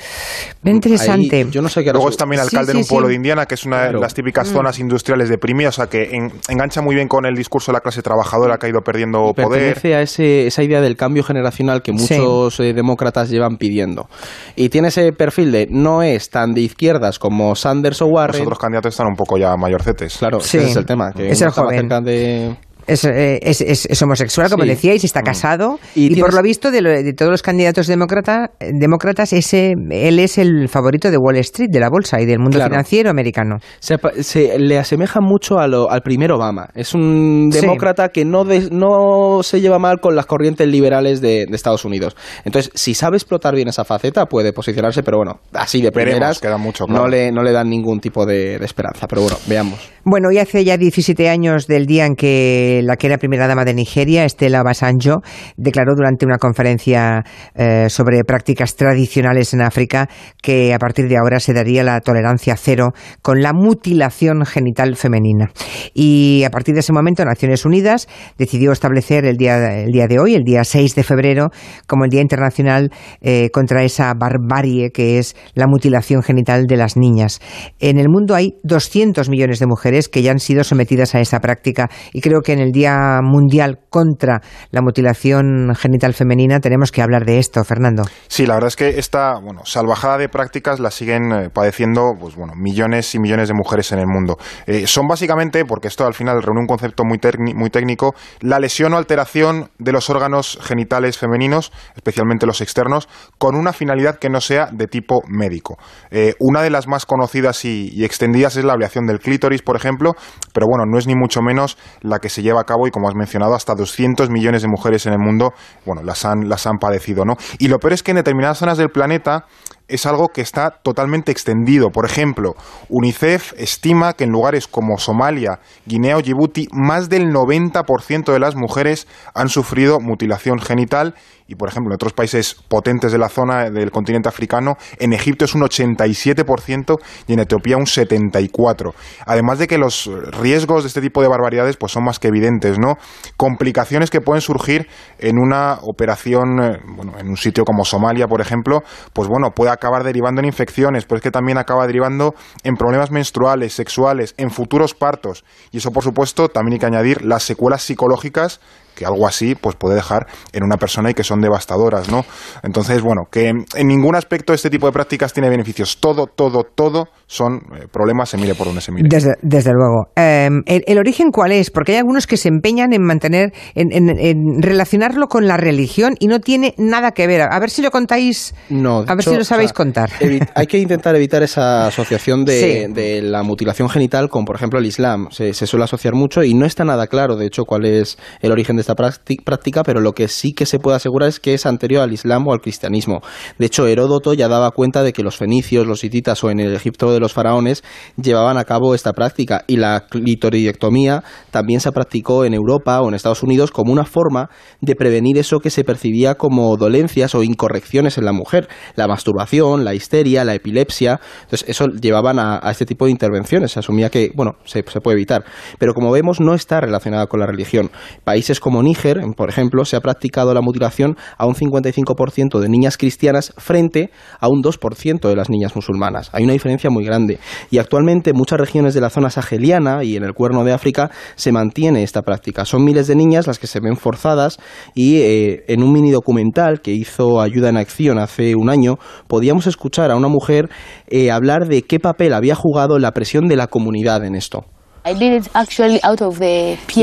interesante. 0.65 1.47
yo 1.49 1.61
no 1.61 1.69
sé 1.69 1.83
qué 1.83 1.93
Luego 1.93 2.09
es 2.09 2.17
también 2.17 2.41
alcalde 2.41 2.73
en 2.73 2.79
un 2.79 2.85
pueblo 2.85 3.07
de 3.07 3.13
Indiana, 3.13 3.45
que 3.45 3.55
es 3.55 3.63
una 3.65 3.85
de 3.85 3.93
las 3.93 4.13
típicas 4.13 4.49
mm. 4.49 4.53
zonas 4.53 4.79
industriales 4.79 5.29
deprimidas, 5.29 5.75
o 5.75 5.81
sea 5.81 5.87
que 5.87 6.09
engancha 6.49 6.81
muy 6.81 6.95
bien 6.95 7.07
con 7.07 7.25
el 7.25 7.35
discurso 7.35 7.71
de 7.71 7.77
la 7.77 7.79
clase 7.79 8.01
trabajadora 8.01 8.57
que 8.57 8.65
ha 8.65 8.69
ido 8.69 8.81
perdiendo 8.81 9.33
poder. 9.33 9.73
Pertenece 9.73 9.95
a 9.95 10.01
ese, 10.01 10.47
esa 10.47 10.61
idea 10.61 10.81
del 10.81 10.97
cambio 10.97 11.23
generacional 11.23 11.81
que 11.81 11.93
muchos 11.93 12.59
eh, 12.59 12.73
demócratas 12.73 13.29
llevan 13.29 13.57
pidiendo. 13.57 14.09
Y 14.57 14.69
tiene 14.69 14.89
ese 14.89 15.13
perfil 15.13 15.53
de 15.53 15.67
no 15.69 16.03
es 16.03 16.29
tan 16.29 16.53
de 16.53 16.61
izquierdas 16.61 17.17
como 17.17 17.55
Sanders 17.55 18.01
o 18.01 18.07
Warren. 18.07 18.39
Los 18.39 18.47
otros 18.47 18.59
candidatos 18.59 18.93
están 18.93 19.07
un 19.07 19.15
poco 19.15 19.37
ya 19.37 19.55
mayorcetes. 19.55 20.17
Claro, 20.17 20.39
ese 20.39 20.65
es 20.65 20.75
el 20.75 20.85
tema. 20.85 21.13
Que 21.13 21.29
es 21.29 21.41
el 21.41 21.51
joven. 21.51 21.87
de 22.03 22.55
Eh, 22.87 23.39
es, 23.41 23.61
es, 23.61 23.85
es, 23.85 24.01
homosexual, 24.01 24.49
como 24.49 24.65
decíais, 24.65 25.03
está 25.03 25.21
mm. 25.21 25.23
casado. 25.23 25.79
Y, 25.95 26.19
por 26.19 26.33
lo 26.33 26.41
visto, 26.41 26.71
de, 26.71 27.13
todos 27.13 27.31
los 27.31 27.41
candidatos 27.41 27.87
demócrata, 27.87 28.51
demócratas, 28.59 29.33
ese, 29.33 29.73
él 29.89 30.19
es 30.19 30.37
el 30.37 30.67
favorito 30.67 31.11
de 31.11 31.17
Wall 31.17 31.37
Street, 31.37 31.69
de 31.71 31.79
la 31.79 31.89
bolsa 31.89 32.19
y 32.19 32.25
del 32.25 32.39
mundo 32.39 32.61
financiero 32.61 33.09
americano. 33.09 33.57
Se, 33.79 34.59
le 34.59 34.77
asemeja 34.77 35.19
mucho 35.21 35.59
a 35.59 35.67
lo, 35.67 35.89
al 35.89 36.01
primer 36.01 36.31
Obama. 36.31 36.69
Es 36.75 36.93
un 36.93 37.49
demócrata 37.49 38.09
que 38.09 38.25
no, 38.25 38.43
no 38.43 39.43
se 39.43 39.61
lleva 39.61 39.79
mal 39.79 39.99
con 39.99 40.15
las 40.15 40.25
corrientes 40.25 40.67
liberales 40.67 41.21
de, 41.21 41.47
Estados 41.51 41.85
Unidos. 41.85 42.15
Entonces, 42.43 42.71
si 42.73 42.95
sabe 42.95 43.17
explotar 43.17 43.53
bien 43.53 43.67
esa 43.67 43.85
faceta, 43.85 44.25
puede 44.25 44.51
posicionarse, 44.51 45.03
pero 45.03 45.17
bueno, 45.17 45.41
así 45.53 45.79
de 45.79 45.91
primeras 45.91 46.39
queda 46.39 46.57
mucho, 46.57 46.85
no, 46.87 47.07
le, 47.07 47.31
no 47.31 47.43
le 47.43 47.51
dan 47.51 47.69
ningún 47.69 47.99
tipo 47.99 48.25
de, 48.25 48.57
de 48.57 48.65
esperanza. 48.65 49.05
Pero 49.07 49.21
bueno, 49.21 49.37
veamos. 49.47 49.91
Bueno, 50.03 50.31
y 50.31 50.39
hace 50.39 50.63
ya 50.63 50.77
17 50.77 51.29
años 51.29 51.67
del 51.67 51.85
día 51.85 52.07
en 52.07 52.15
que 52.15 52.70
la 52.81 52.95
que 52.95 53.07
era 53.07 53.17
primera 53.17 53.47
dama 53.47 53.65
de 53.65 53.73
Nigeria, 53.73 54.25
Estela 54.25 54.63
Basanjo, 54.63 55.21
declaró 55.57 55.93
durante 55.95 56.25
una 56.25 56.37
conferencia 56.37 57.23
eh, 57.55 57.89
sobre 57.89 58.23
prácticas 58.23 58.75
tradicionales 58.75 59.53
en 59.53 59.61
África 59.61 60.07
que 60.41 60.73
a 60.73 60.79
partir 60.79 61.07
de 61.07 61.17
ahora 61.17 61.39
se 61.39 61.53
daría 61.53 61.83
la 61.83 61.99
tolerancia 62.01 62.55
cero 62.55 62.93
con 63.21 63.41
la 63.41 63.53
mutilación 63.53 64.45
genital 64.45 64.95
femenina. 64.95 65.51
Y 65.93 66.43
a 66.45 66.49
partir 66.49 66.73
de 66.73 66.81
ese 66.81 66.93
momento, 66.93 67.25
Naciones 67.25 67.65
Unidas 67.65 68.07
decidió 68.37 68.71
establecer 68.71 69.25
el 69.25 69.37
día, 69.37 69.81
el 69.81 69.91
día 69.91 70.07
de 70.07 70.19
hoy, 70.19 70.35
el 70.35 70.43
día 70.43 70.63
6 70.63 70.95
de 70.95 71.03
febrero, 71.03 71.49
como 71.87 72.05
el 72.05 72.09
Día 72.09 72.21
Internacional 72.21 72.91
eh, 73.21 73.49
contra 73.51 73.83
esa 73.83 74.13
barbarie 74.13 74.91
que 74.91 75.17
es 75.17 75.35
la 75.53 75.67
mutilación 75.67 76.23
genital 76.23 76.65
de 76.67 76.77
las 76.77 76.97
niñas. 76.97 77.39
En 77.79 77.97
el 77.97 78.07
mundo 78.09 78.35
hay 78.35 78.55
200 78.63 79.29
millones 79.29 79.59
de 79.59 79.67
mujeres 79.67 80.09
que 80.09 80.21
ya 80.21 80.31
han 80.31 80.39
sido 80.39 80.63
sometidas 80.63 81.15
a 81.15 81.19
esa 81.19 81.39
práctica 81.39 81.89
y 82.13 82.21
creo 82.21 82.41
que 82.41 82.53
en 82.53 82.59
el 82.61 82.71
Día 82.71 83.19
Mundial 83.21 83.79
contra 83.89 84.41
la 84.71 84.81
Mutilación 84.81 85.75
Genital 85.75 86.13
Femenina 86.13 86.59
tenemos 86.59 86.91
que 86.91 87.01
hablar 87.01 87.25
de 87.25 87.39
esto, 87.39 87.63
Fernando. 87.63 88.03
Sí, 88.27 88.45
la 88.45 88.53
verdad 88.55 88.69
es 88.69 88.75
que 88.75 88.99
esta 88.99 89.39
bueno, 89.39 89.61
salvajada 89.65 90.17
de 90.17 90.29
prácticas 90.29 90.79
la 90.79 90.91
siguen 90.91 91.31
eh, 91.31 91.49
padeciendo 91.53 92.13
pues, 92.19 92.35
bueno, 92.35 92.53
millones 92.55 93.13
y 93.15 93.19
millones 93.19 93.47
de 93.47 93.53
mujeres 93.53 93.91
en 93.91 93.99
el 93.99 94.07
mundo. 94.07 94.37
Eh, 94.65 94.87
son 94.87 95.07
básicamente, 95.07 95.65
porque 95.65 95.87
esto 95.87 96.05
al 96.05 96.13
final 96.13 96.41
reúne 96.41 96.61
un 96.61 96.67
concepto 96.67 97.03
muy, 97.03 97.19
muy 97.55 97.69
técnico, 97.69 98.15
la 98.39 98.59
lesión 98.59 98.93
o 98.93 98.97
alteración 98.97 99.69
de 99.79 99.91
los 99.91 100.09
órganos 100.09 100.59
genitales 100.61 101.17
femeninos, 101.17 101.71
especialmente 101.95 102.45
los 102.45 102.61
externos, 102.61 103.07
con 103.37 103.55
una 103.55 103.73
finalidad 103.73 104.17
que 104.17 104.29
no 104.29 104.41
sea 104.41 104.67
de 104.71 104.87
tipo 104.87 105.21
médico. 105.27 105.77
Eh, 106.11 106.35
una 106.39 106.61
de 106.61 106.69
las 106.69 106.87
más 106.87 107.05
conocidas 107.05 107.65
y, 107.65 107.89
y 107.93 108.05
extendidas 108.05 108.55
es 108.55 108.63
la 108.63 108.73
ablación 108.73 109.05
del 109.05 109.19
clítoris, 109.19 109.61
por 109.61 109.75
ejemplo, 109.75 110.13
pero 110.53 110.67
bueno, 110.67 110.85
no 110.85 110.97
es 110.97 111.07
ni 111.07 111.15
mucho 111.15 111.41
menos 111.41 111.77
la 112.01 112.19
que 112.19 112.29
se 112.29 112.43
lleva 112.43 112.50
a 112.59 112.65
cabo 112.65 112.87
y 112.87 112.91
como 112.91 113.07
has 113.07 113.15
mencionado, 113.15 113.55
hasta 113.55 113.73
200 113.73 114.29
millones 114.29 114.61
de 114.61 114.67
mujeres 114.67 115.05
en 115.05 115.13
el 115.13 115.19
mundo, 115.19 115.53
bueno, 115.85 116.03
las 116.03 116.25
han, 116.25 116.49
las 116.49 116.67
han 116.67 116.77
padecido, 116.77 117.25
¿no? 117.25 117.35
Y 117.59 117.67
lo 117.67 117.79
peor 117.79 117.93
es 117.93 118.03
que 118.03 118.11
en 118.11 118.17
determinadas 118.17 118.57
zonas 118.57 118.77
del 118.77 118.89
planeta 118.89 119.45
es 119.91 120.05
algo 120.05 120.29
que 120.29 120.41
está 120.41 120.71
totalmente 120.81 121.31
extendido. 121.31 121.89
Por 121.89 122.05
ejemplo, 122.05 122.55
UNICEF 122.89 123.53
estima 123.57 124.13
que 124.13 124.23
en 124.23 124.31
lugares 124.31 124.67
como 124.67 124.97
Somalia, 124.97 125.59
Guinea 125.85 126.17
o 126.17 126.21
Djibouti, 126.21 126.67
más 126.71 127.09
del 127.09 127.31
90% 127.31 128.31
de 128.31 128.39
las 128.39 128.55
mujeres 128.55 129.07
han 129.35 129.49
sufrido 129.49 129.99
mutilación 129.99 130.59
genital 130.59 131.15
y, 131.51 131.55
por 131.55 131.67
ejemplo, 131.67 131.91
en 131.91 131.95
otros 131.95 132.13
países 132.13 132.55
potentes 132.69 133.11
de 133.11 133.17
la 133.17 133.27
zona 133.27 133.69
del 133.69 133.91
continente 133.91 134.29
africano, 134.29 134.77
en 134.99 135.11
Egipto 135.11 135.43
es 135.43 135.53
un 135.53 135.61
87% 135.61 136.97
y 137.27 137.33
en 137.33 137.39
Etiopía 137.39 137.75
un 137.75 137.85
74%. 137.85 138.93
Además 139.25 139.59
de 139.59 139.67
que 139.67 139.77
los 139.77 140.09
riesgos 140.39 140.83
de 140.83 140.87
este 140.87 141.01
tipo 141.01 141.21
de 141.21 141.27
barbaridades 141.27 141.75
pues 141.75 141.91
son 141.91 142.05
más 142.05 142.19
que 142.19 142.29
evidentes, 142.29 142.79
¿no? 142.79 142.95
Complicaciones 143.35 144.09
que 144.09 144.21
pueden 144.21 144.39
surgir 144.39 144.87
en 145.19 145.37
una 145.37 145.79
operación, 145.81 146.63
eh, 146.63 146.79
bueno, 146.95 147.19
en 147.19 147.27
un 147.27 147.35
sitio 147.35 147.65
como 147.65 147.83
Somalia, 147.83 148.27
por 148.27 148.39
ejemplo, 148.39 148.83
pues 149.11 149.27
bueno, 149.27 149.51
puede 149.51 149.71
acabar 149.81 150.03
derivando 150.03 150.39
en 150.41 150.45
infecciones, 150.45 151.05
pero 151.05 151.17
es 151.17 151.23
que 151.23 151.31
también 151.31 151.57
acaba 151.57 151.87
derivando 151.87 152.35
en 152.63 152.75
problemas 152.75 153.09
menstruales, 153.09 153.73
sexuales, 153.73 154.35
en 154.37 154.51
futuros 154.51 154.93
partos. 154.93 155.43
Y 155.71 155.77
eso, 155.79 155.91
por 155.91 156.03
supuesto, 156.03 156.49
también 156.49 156.73
hay 156.73 156.79
que 156.79 156.85
añadir 156.85 157.25
las 157.25 157.41
secuelas 157.41 157.81
psicológicas 157.81 158.61
que 158.95 159.05
algo 159.05 159.27
así 159.27 159.55
pues 159.55 159.75
puede 159.75 159.95
dejar 159.95 160.27
en 160.53 160.63
una 160.63 160.77
persona 160.77 161.11
y 161.11 161.13
que 161.13 161.23
son 161.23 161.41
devastadoras, 161.41 162.09
¿no? 162.09 162.25
Entonces, 162.63 163.01
bueno, 163.01 163.23
que 163.31 163.49
en 163.49 163.87
ningún 163.87 164.15
aspecto 164.15 164.53
este 164.53 164.69
tipo 164.69 164.87
de 164.87 164.93
prácticas 164.93 165.33
tiene 165.33 165.49
beneficios. 165.49 165.97
Todo, 165.99 166.27
todo, 166.27 166.63
todo 166.63 167.07
son 167.27 167.55
eh, 167.55 167.87
problemas, 167.91 168.29
se 168.29 168.37
mire 168.37 168.55
por 168.55 168.67
donde 168.67 168.81
se 168.81 168.91
mire. 168.91 169.07
Desde, 169.09 169.35
desde 169.41 169.71
luego. 169.71 170.11
Em, 170.15 170.63
el, 170.65 170.97
origen 170.97 171.31
cuál 171.31 171.51
es? 171.51 171.71
Porque 171.71 171.93
hay 171.93 171.97
algunos 171.99 172.27
que 172.27 172.37
se 172.37 172.49
empeñan 172.49 172.93
en 172.93 173.01
mantener, 173.03 173.53
en, 173.75 174.61
relacionarlo 174.61 175.27
con 175.27 175.47
la 175.47 175.57
religión 175.57 176.15
y 176.19 176.27
no 176.27 176.39
tiene 176.39 176.73
nada 176.77 177.11
que 177.11 177.27
ver. 177.27 177.41
A 177.41 177.59
ver 177.59 177.69
si 177.69 177.81
lo 177.81 177.91
contáis, 177.91 178.53
no, 178.69 179.03
a 179.07 179.15
ver 179.15 179.23
si 179.23 179.35
lo 179.35 179.43
sabéis 179.43 179.73
contar. 179.73 180.09
hay 180.55 180.67
que 180.67 180.77
intentar 180.77 181.15
evitar 181.15 181.43
esa 181.43 181.87
asociación 181.87 182.45
de, 182.45 183.21
la 183.23 183.43
mutilación 183.43 183.89
genital 183.89 184.29
con, 184.29 184.45
por 184.45 184.55
ejemplo, 184.55 184.79
el 184.79 184.85
Islam. 184.85 185.27
Se, 185.31 185.53
se 185.53 185.67
suele 185.67 185.85
asociar 185.85 186.13
mucho 186.13 186.43
y 186.43 186.53
no 186.53 186.65
está 186.65 186.83
nada 186.83 187.07
claro, 187.07 187.35
de 187.35 187.45
hecho, 187.45 187.65
cuál 187.65 187.85
es 187.85 188.17
el 188.41 188.51
origen 188.51 188.75
de 188.75 188.80
esta 188.81 188.95
práctica, 188.95 189.83
pero 189.83 190.01
lo 190.01 190.13
que 190.13 190.27
sí 190.27 190.53
que 190.53 190.65
se 190.65 190.79
puede 190.79 190.97
asegurar 190.97 191.29
es 191.29 191.39
que 191.39 191.53
es 191.53 191.65
anterior 191.65 192.01
al 192.01 192.13
Islam 192.13 192.47
o 192.47 192.53
al 192.53 192.59
cristianismo. 192.59 193.21
De 193.57 193.65
hecho, 193.65 193.87
Heródoto 193.87 194.33
ya 194.33 194.47
daba 194.47 194.71
cuenta 194.71 195.03
de 195.03 195.13
que 195.13 195.23
los 195.23 195.37
fenicios, 195.37 195.87
los 195.87 196.03
hititas 196.03 196.43
o 196.43 196.49
en 196.49 196.59
el 196.59 196.73
Egipto 196.75 197.11
de 197.11 197.19
los 197.19 197.33
faraones 197.33 197.83
llevaban 198.21 198.57
a 198.57 198.65
cabo 198.65 198.95
esta 198.95 199.13
práctica 199.13 199.63
y 199.67 199.77
la 199.77 200.07
clitoridectomía 200.09 201.23
también 201.51 201.79
se 201.79 201.91
practicó 201.91 202.45
en 202.45 202.53
Europa 202.53 203.01
o 203.01 203.07
en 203.07 203.13
Estados 203.13 203.43
Unidos 203.43 203.71
como 203.71 203.91
una 203.91 204.05
forma 204.05 204.49
de 204.79 204.95
prevenir 204.95 205.37
eso 205.37 205.59
que 205.59 205.69
se 205.69 205.83
percibía 205.83 206.35
como 206.35 206.75
dolencias 206.77 207.35
o 207.35 207.43
incorrecciones 207.43 208.17
en 208.17 208.25
la 208.25 208.33
mujer, 208.33 208.67
la 208.95 209.07
masturbación, 209.07 209.83
la 209.83 209.93
histeria, 209.93 210.43
la 210.43 210.55
epilepsia. 210.55 211.19
Entonces, 211.43 211.67
eso 211.67 211.87
llevaban 211.87 212.39
a, 212.39 212.59
este 212.71 212.85
tipo 212.85 213.05
de 213.05 213.11
intervenciones. 213.11 213.71
Se 213.71 213.79
asumía 213.79 214.09
que, 214.09 214.31
bueno, 214.35 214.53
se, 214.65 214.83
puede 214.83 215.17
evitar. 215.17 215.43
Pero 215.77 215.93
como 215.93 216.11
vemos, 216.11 216.39
no 216.39 216.53
está 216.53 216.81
relacionada 216.81 217.27
con 217.27 217.39
la 217.39 217.45
religión. 217.45 217.91
Países 218.23 218.59
como 218.59 218.70
como 218.71 218.83
Níger, 218.83 219.19
por 219.35 219.49
ejemplo, 219.49 219.83
se 219.83 219.97
ha 219.97 219.99
practicado 219.99 220.53
la 220.53 220.61
mutilación 220.61 221.17
a 221.37 221.45
un 221.45 221.55
55% 221.55 222.57
de 222.57 222.69
niñas 222.69 222.95
cristianas 222.95 223.53
frente 223.57 224.11
a 224.39 224.47
un 224.47 224.63
2% 224.63 225.27
de 225.27 225.35
las 225.35 225.49
niñas 225.49 225.75
musulmanas. 225.75 226.29
Hay 226.31 226.45
una 226.45 226.53
diferencia 226.53 226.89
muy 226.89 227.03
grande. 227.03 227.37
Y 227.69 227.79
actualmente 227.79 228.29
en 228.29 228.37
muchas 228.37 228.61
regiones 228.61 228.93
de 228.93 229.01
la 229.01 229.09
zona 229.09 229.29
saheliana 229.29 230.05
y 230.05 230.15
en 230.15 230.23
el 230.23 230.31
cuerno 230.31 230.63
de 230.63 230.71
África 230.71 231.11
se 231.35 231.51
mantiene 231.51 232.03
esta 232.03 232.21
práctica. 232.21 232.63
Son 232.63 232.85
miles 232.85 233.07
de 233.07 233.15
niñas 233.17 233.45
las 233.45 233.59
que 233.59 233.67
se 233.67 233.81
ven 233.81 233.97
forzadas 233.97 234.57
y 234.95 235.17
eh, 235.17 235.65
en 235.67 235.83
un 235.83 235.91
mini 235.91 236.11
documental 236.11 236.79
que 236.79 236.93
hizo 236.93 237.41
Ayuda 237.41 237.67
en 237.67 237.75
Acción 237.75 238.19
hace 238.19 238.55
un 238.55 238.69
año 238.69 238.99
podíamos 239.27 239.67
escuchar 239.67 240.11
a 240.11 240.15
una 240.15 240.29
mujer 240.29 240.69
eh, 241.07 241.29
hablar 241.29 241.67
de 241.67 241.81
qué 241.81 241.99
papel 241.99 242.33
había 242.33 242.55
jugado 242.55 242.99
la 242.99 243.11
presión 243.11 243.49
de 243.49 243.57
la 243.57 243.67
comunidad 243.67 244.23
en 244.23 244.35
esto. 244.35 244.63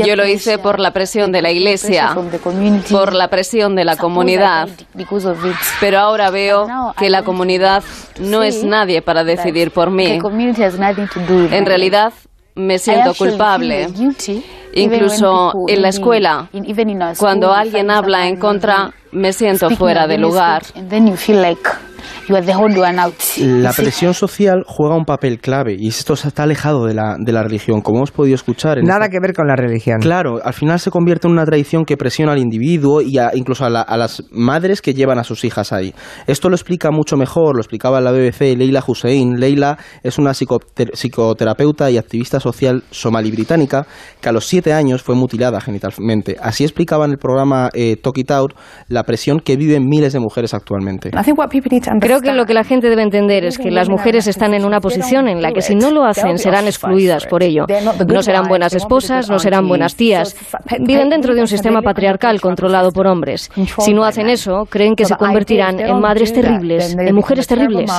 Yo 0.05 0.15
lo 0.15 0.25
hice 0.25 0.57
por 0.57 0.79
la 0.79 0.91
presión 0.91 1.31
de 1.31 1.41
la 1.41 1.51
iglesia, 1.51 2.15
por 2.89 3.13
la 3.13 3.27
presión 3.27 3.75
de 3.75 3.83
la 3.85 3.95
comunidad. 3.97 4.69
Pero 5.79 5.99
ahora 5.99 6.29
veo 6.29 6.67
que 6.97 7.09
la 7.09 7.23
comunidad 7.23 7.83
no 8.19 8.43
es 8.43 8.63
nadie 8.63 9.01
para 9.01 9.23
decidir 9.23 9.71
por 9.71 9.91
mí. 9.91 10.19
En 11.51 11.65
realidad, 11.65 12.13
me 12.55 12.79
siento 12.79 13.13
culpable. 13.15 13.87
Incluso 14.73 15.53
en 15.67 15.81
la 15.81 15.89
escuela, 15.89 16.47
cuando 17.17 17.51
alguien 17.53 17.89
habla 17.91 18.27
en 18.27 18.37
contra, 18.37 18.91
me 19.11 19.33
siento 19.33 19.69
fuera 19.71 20.07
de 20.07 20.17
lugar. 20.17 20.61
La 23.39 23.73
presión 23.73 24.13
social 24.13 24.63
juega 24.67 24.95
un 24.95 25.05
papel 25.05 25.39
clave 25.39 25.75
y 25.77 25.87
esto 25.87 26.13
está 26.13 26.43
alejado 26.43 26.85
de 26.85 26.93
la, 26.93 27.15
de 27.19 27.31
la 27.31 27.43
religión, 27.43 27.81
como 27.81 27.99
hemos 27.99 28.11
podido 28.11 28.35
escuchar. 28.35 28.77
Nada 28.83 29.09
que 29.09 29.19
ver 29.19 29.33
con 29.33 29.47
la 29.47 29.55
religión. 29.55 29.99
Claro, 29.99 30.39
al 30.43 30.53
final 30.53 30.79
se 30.79 30.91
convierte 30.91 31.27
en 31.27 31.33
una 31.33 31.45
tradición 31.45 31.85
que 31.85 31.97
presiona 31.97 32.33
al 32.33 32.39
individuo 32.39 33.01
y 33.01 33.17
incluso 33.33 33.65
a, 33.65 33.69
las 33.69 34.23
madres 34.31 34.81
que 34.81 34.93
llevan 34.93 35.19
a 35.19 35.23
sus 35.23 35.43
hijas 35.43 35.73
ahí. 35.73 35.93
Esto 36.27 36.49
lo 36.49 36.55
explica 36.55 36.91
mucho 36.91 37.17
mejor, 37.17 37.55
lo 37.55 37.61
explicaba 37.61 37.99
en 37.99 38.05
la 38.05 38.11
BBC 38.11 38.57
Leila 38.57 38.83
Hussein. 38.85 39.39
Leila 39.39 39.77
es 40.03 40.17
una 40.17 40.33
psicoterapeuta 40.33 41.91
y 41.91 41.97
activista 41.97 42.39
social 42.39 42.83
somalí-británica 42.91 43.85
que 44.21 44.29
a 44.29 44.31
los 44.31 44.45
siete 44.45 44.73
años 44.73 45.03
fue 45.03 45.15
mutilada 45.15 45.61
genitalmente. 45.61 46.37
Así 46.41 46.63
explicaba 46.63 47.05
en 47.05 47.11
el 47.11 47.17
programa 47.17 47.69
eh, 47.73 47.97
Talk 48.01 48.17
It 48.17 48.31
Out 48.31 48.53
la 48.87 49.03
presión 49.03 49.39
que 49.39 49.55
viven 49.55 49.87
miles 49.87 50.13
de 50.13 50.19
mujeres 50.19 50.53
actualmente. 50.53 51.11
Creo 51.99 52.21
que 52.21 52.31
lo 52.31 52.45
que 52.45 52.53
la 52.53 52.63
gente 52.63 52.89
debe 52.89 53.03
entender 53.03 53.45
es 53.45 53.57
que 53.57 53.71
las 53.71 53.89
mujeres 53.89 54.27
están 54.27 54.53
en 54.53 54.65
una 54.65 54.79
posición 54.79 55.27
en 55.27 55.41
la 55.41 55.51
que 55.51 55.61
si 55.61 55.75
no 55.75 55.91
lo 55.91 56.05
hacen 56.05 56.37
serán 56.37 56.65
excluidas 56.65 57.25
por 57.25 57.43
ello. 57.43 57.65
No 58.07 58.21
serán 58.21 58.47
buenas 58.47 58.73
esposas, 58.73 59.29
no 59.29 59.39
serán 59.39 59.67
buenas 59.67 59.95
tías. 59.95 60.35
Viven 60.79 61.09
dentro 61.09 61.33
de 61.33 61.41
un 61.41 61.47
sistema 61.47 61.81
patriarcal 61.81 62.39
controlado 62.41 62.91
por 62.91 63.07
hombres. 63.07 63.49
Si 63.79 63.93
no 63.93 64.03
hacen 64.03 64.29
eso, 64.29 64.65
creen 64.69 64.95
que 64.95 65.05
se 65.05 65.15
convertirán 65.15 65.79
en 65.79 65.99
madres 65.99 66.33
terribles, 66.33 66.95
en 66.97 67.15
mujeres 67.15 67.47
terribles. 67.47 67.89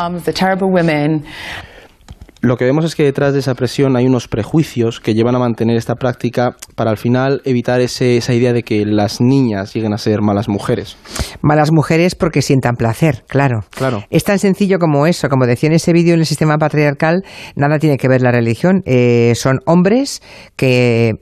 Lo 2.42 2.56
que 2.56 2.64
vemos 2.64 2.86
es 2.86 2.94
que 2.94 3.02
detrás 3.02 3.34
de 3.34 3.40
esa 3.40 3.54
presión 3.54 3.96
hay 3.96 4.06
unos 4.06 4.26
prejuicios 4.26 4.98
que 4.98 5.12
llevan 5.12 5.34
a 5.34 5.38
mantener 5.38 5.76
esta 5.76 5.96
práctica 5.96 6.56
para 6.74 6.90
al 6.90 6.96
final 6.96 7.42
evitar 7.44 7.82
ese, 7.82 8.16
esa 8.16 8.32
idea 8.32 8.54
de 8.54 8.62
que 8.62 8.86
las 8.86 9.20
niñas 9.20 9.74
lleguen 9.74 9.92
a 9.92 9.98
ser 9.98 10.22
malas 10.22 10.48
mujeres. 10.48 10.96
Malas 11.42 11.70
mujeres 11.70 12.14
porque 12.14 12.40
sientan 12.40 12.76
placer, 12.76 13.24
claro. 13.28 13.64
Claro. 13.70 14.04
Es 14.08 14.24
tan 14.24 14.38
sencillo 14.38 14.78
como 14.78 15.06
eso. 15.06 15.28
Como 15.28 15.46
decía 15.46 15.68
en 15.68 15.74
ese 15.74 15.92
vídeo, 15.92 16.14
en 16.14 16.20
el 16.20 16.26
sistema 16.26 16.56
patriarcal, 16.56 17.24
nada 17.56 17.78
tiene 17.78 17.98
que 17.98 18.08
ver 18.08 18.22
la 18.22 18.32
religión. 18.32 18.82
Eh, 18.86 19.34
son 19.36 19.60
hombres 19.66 20.22
que 20.56 21.16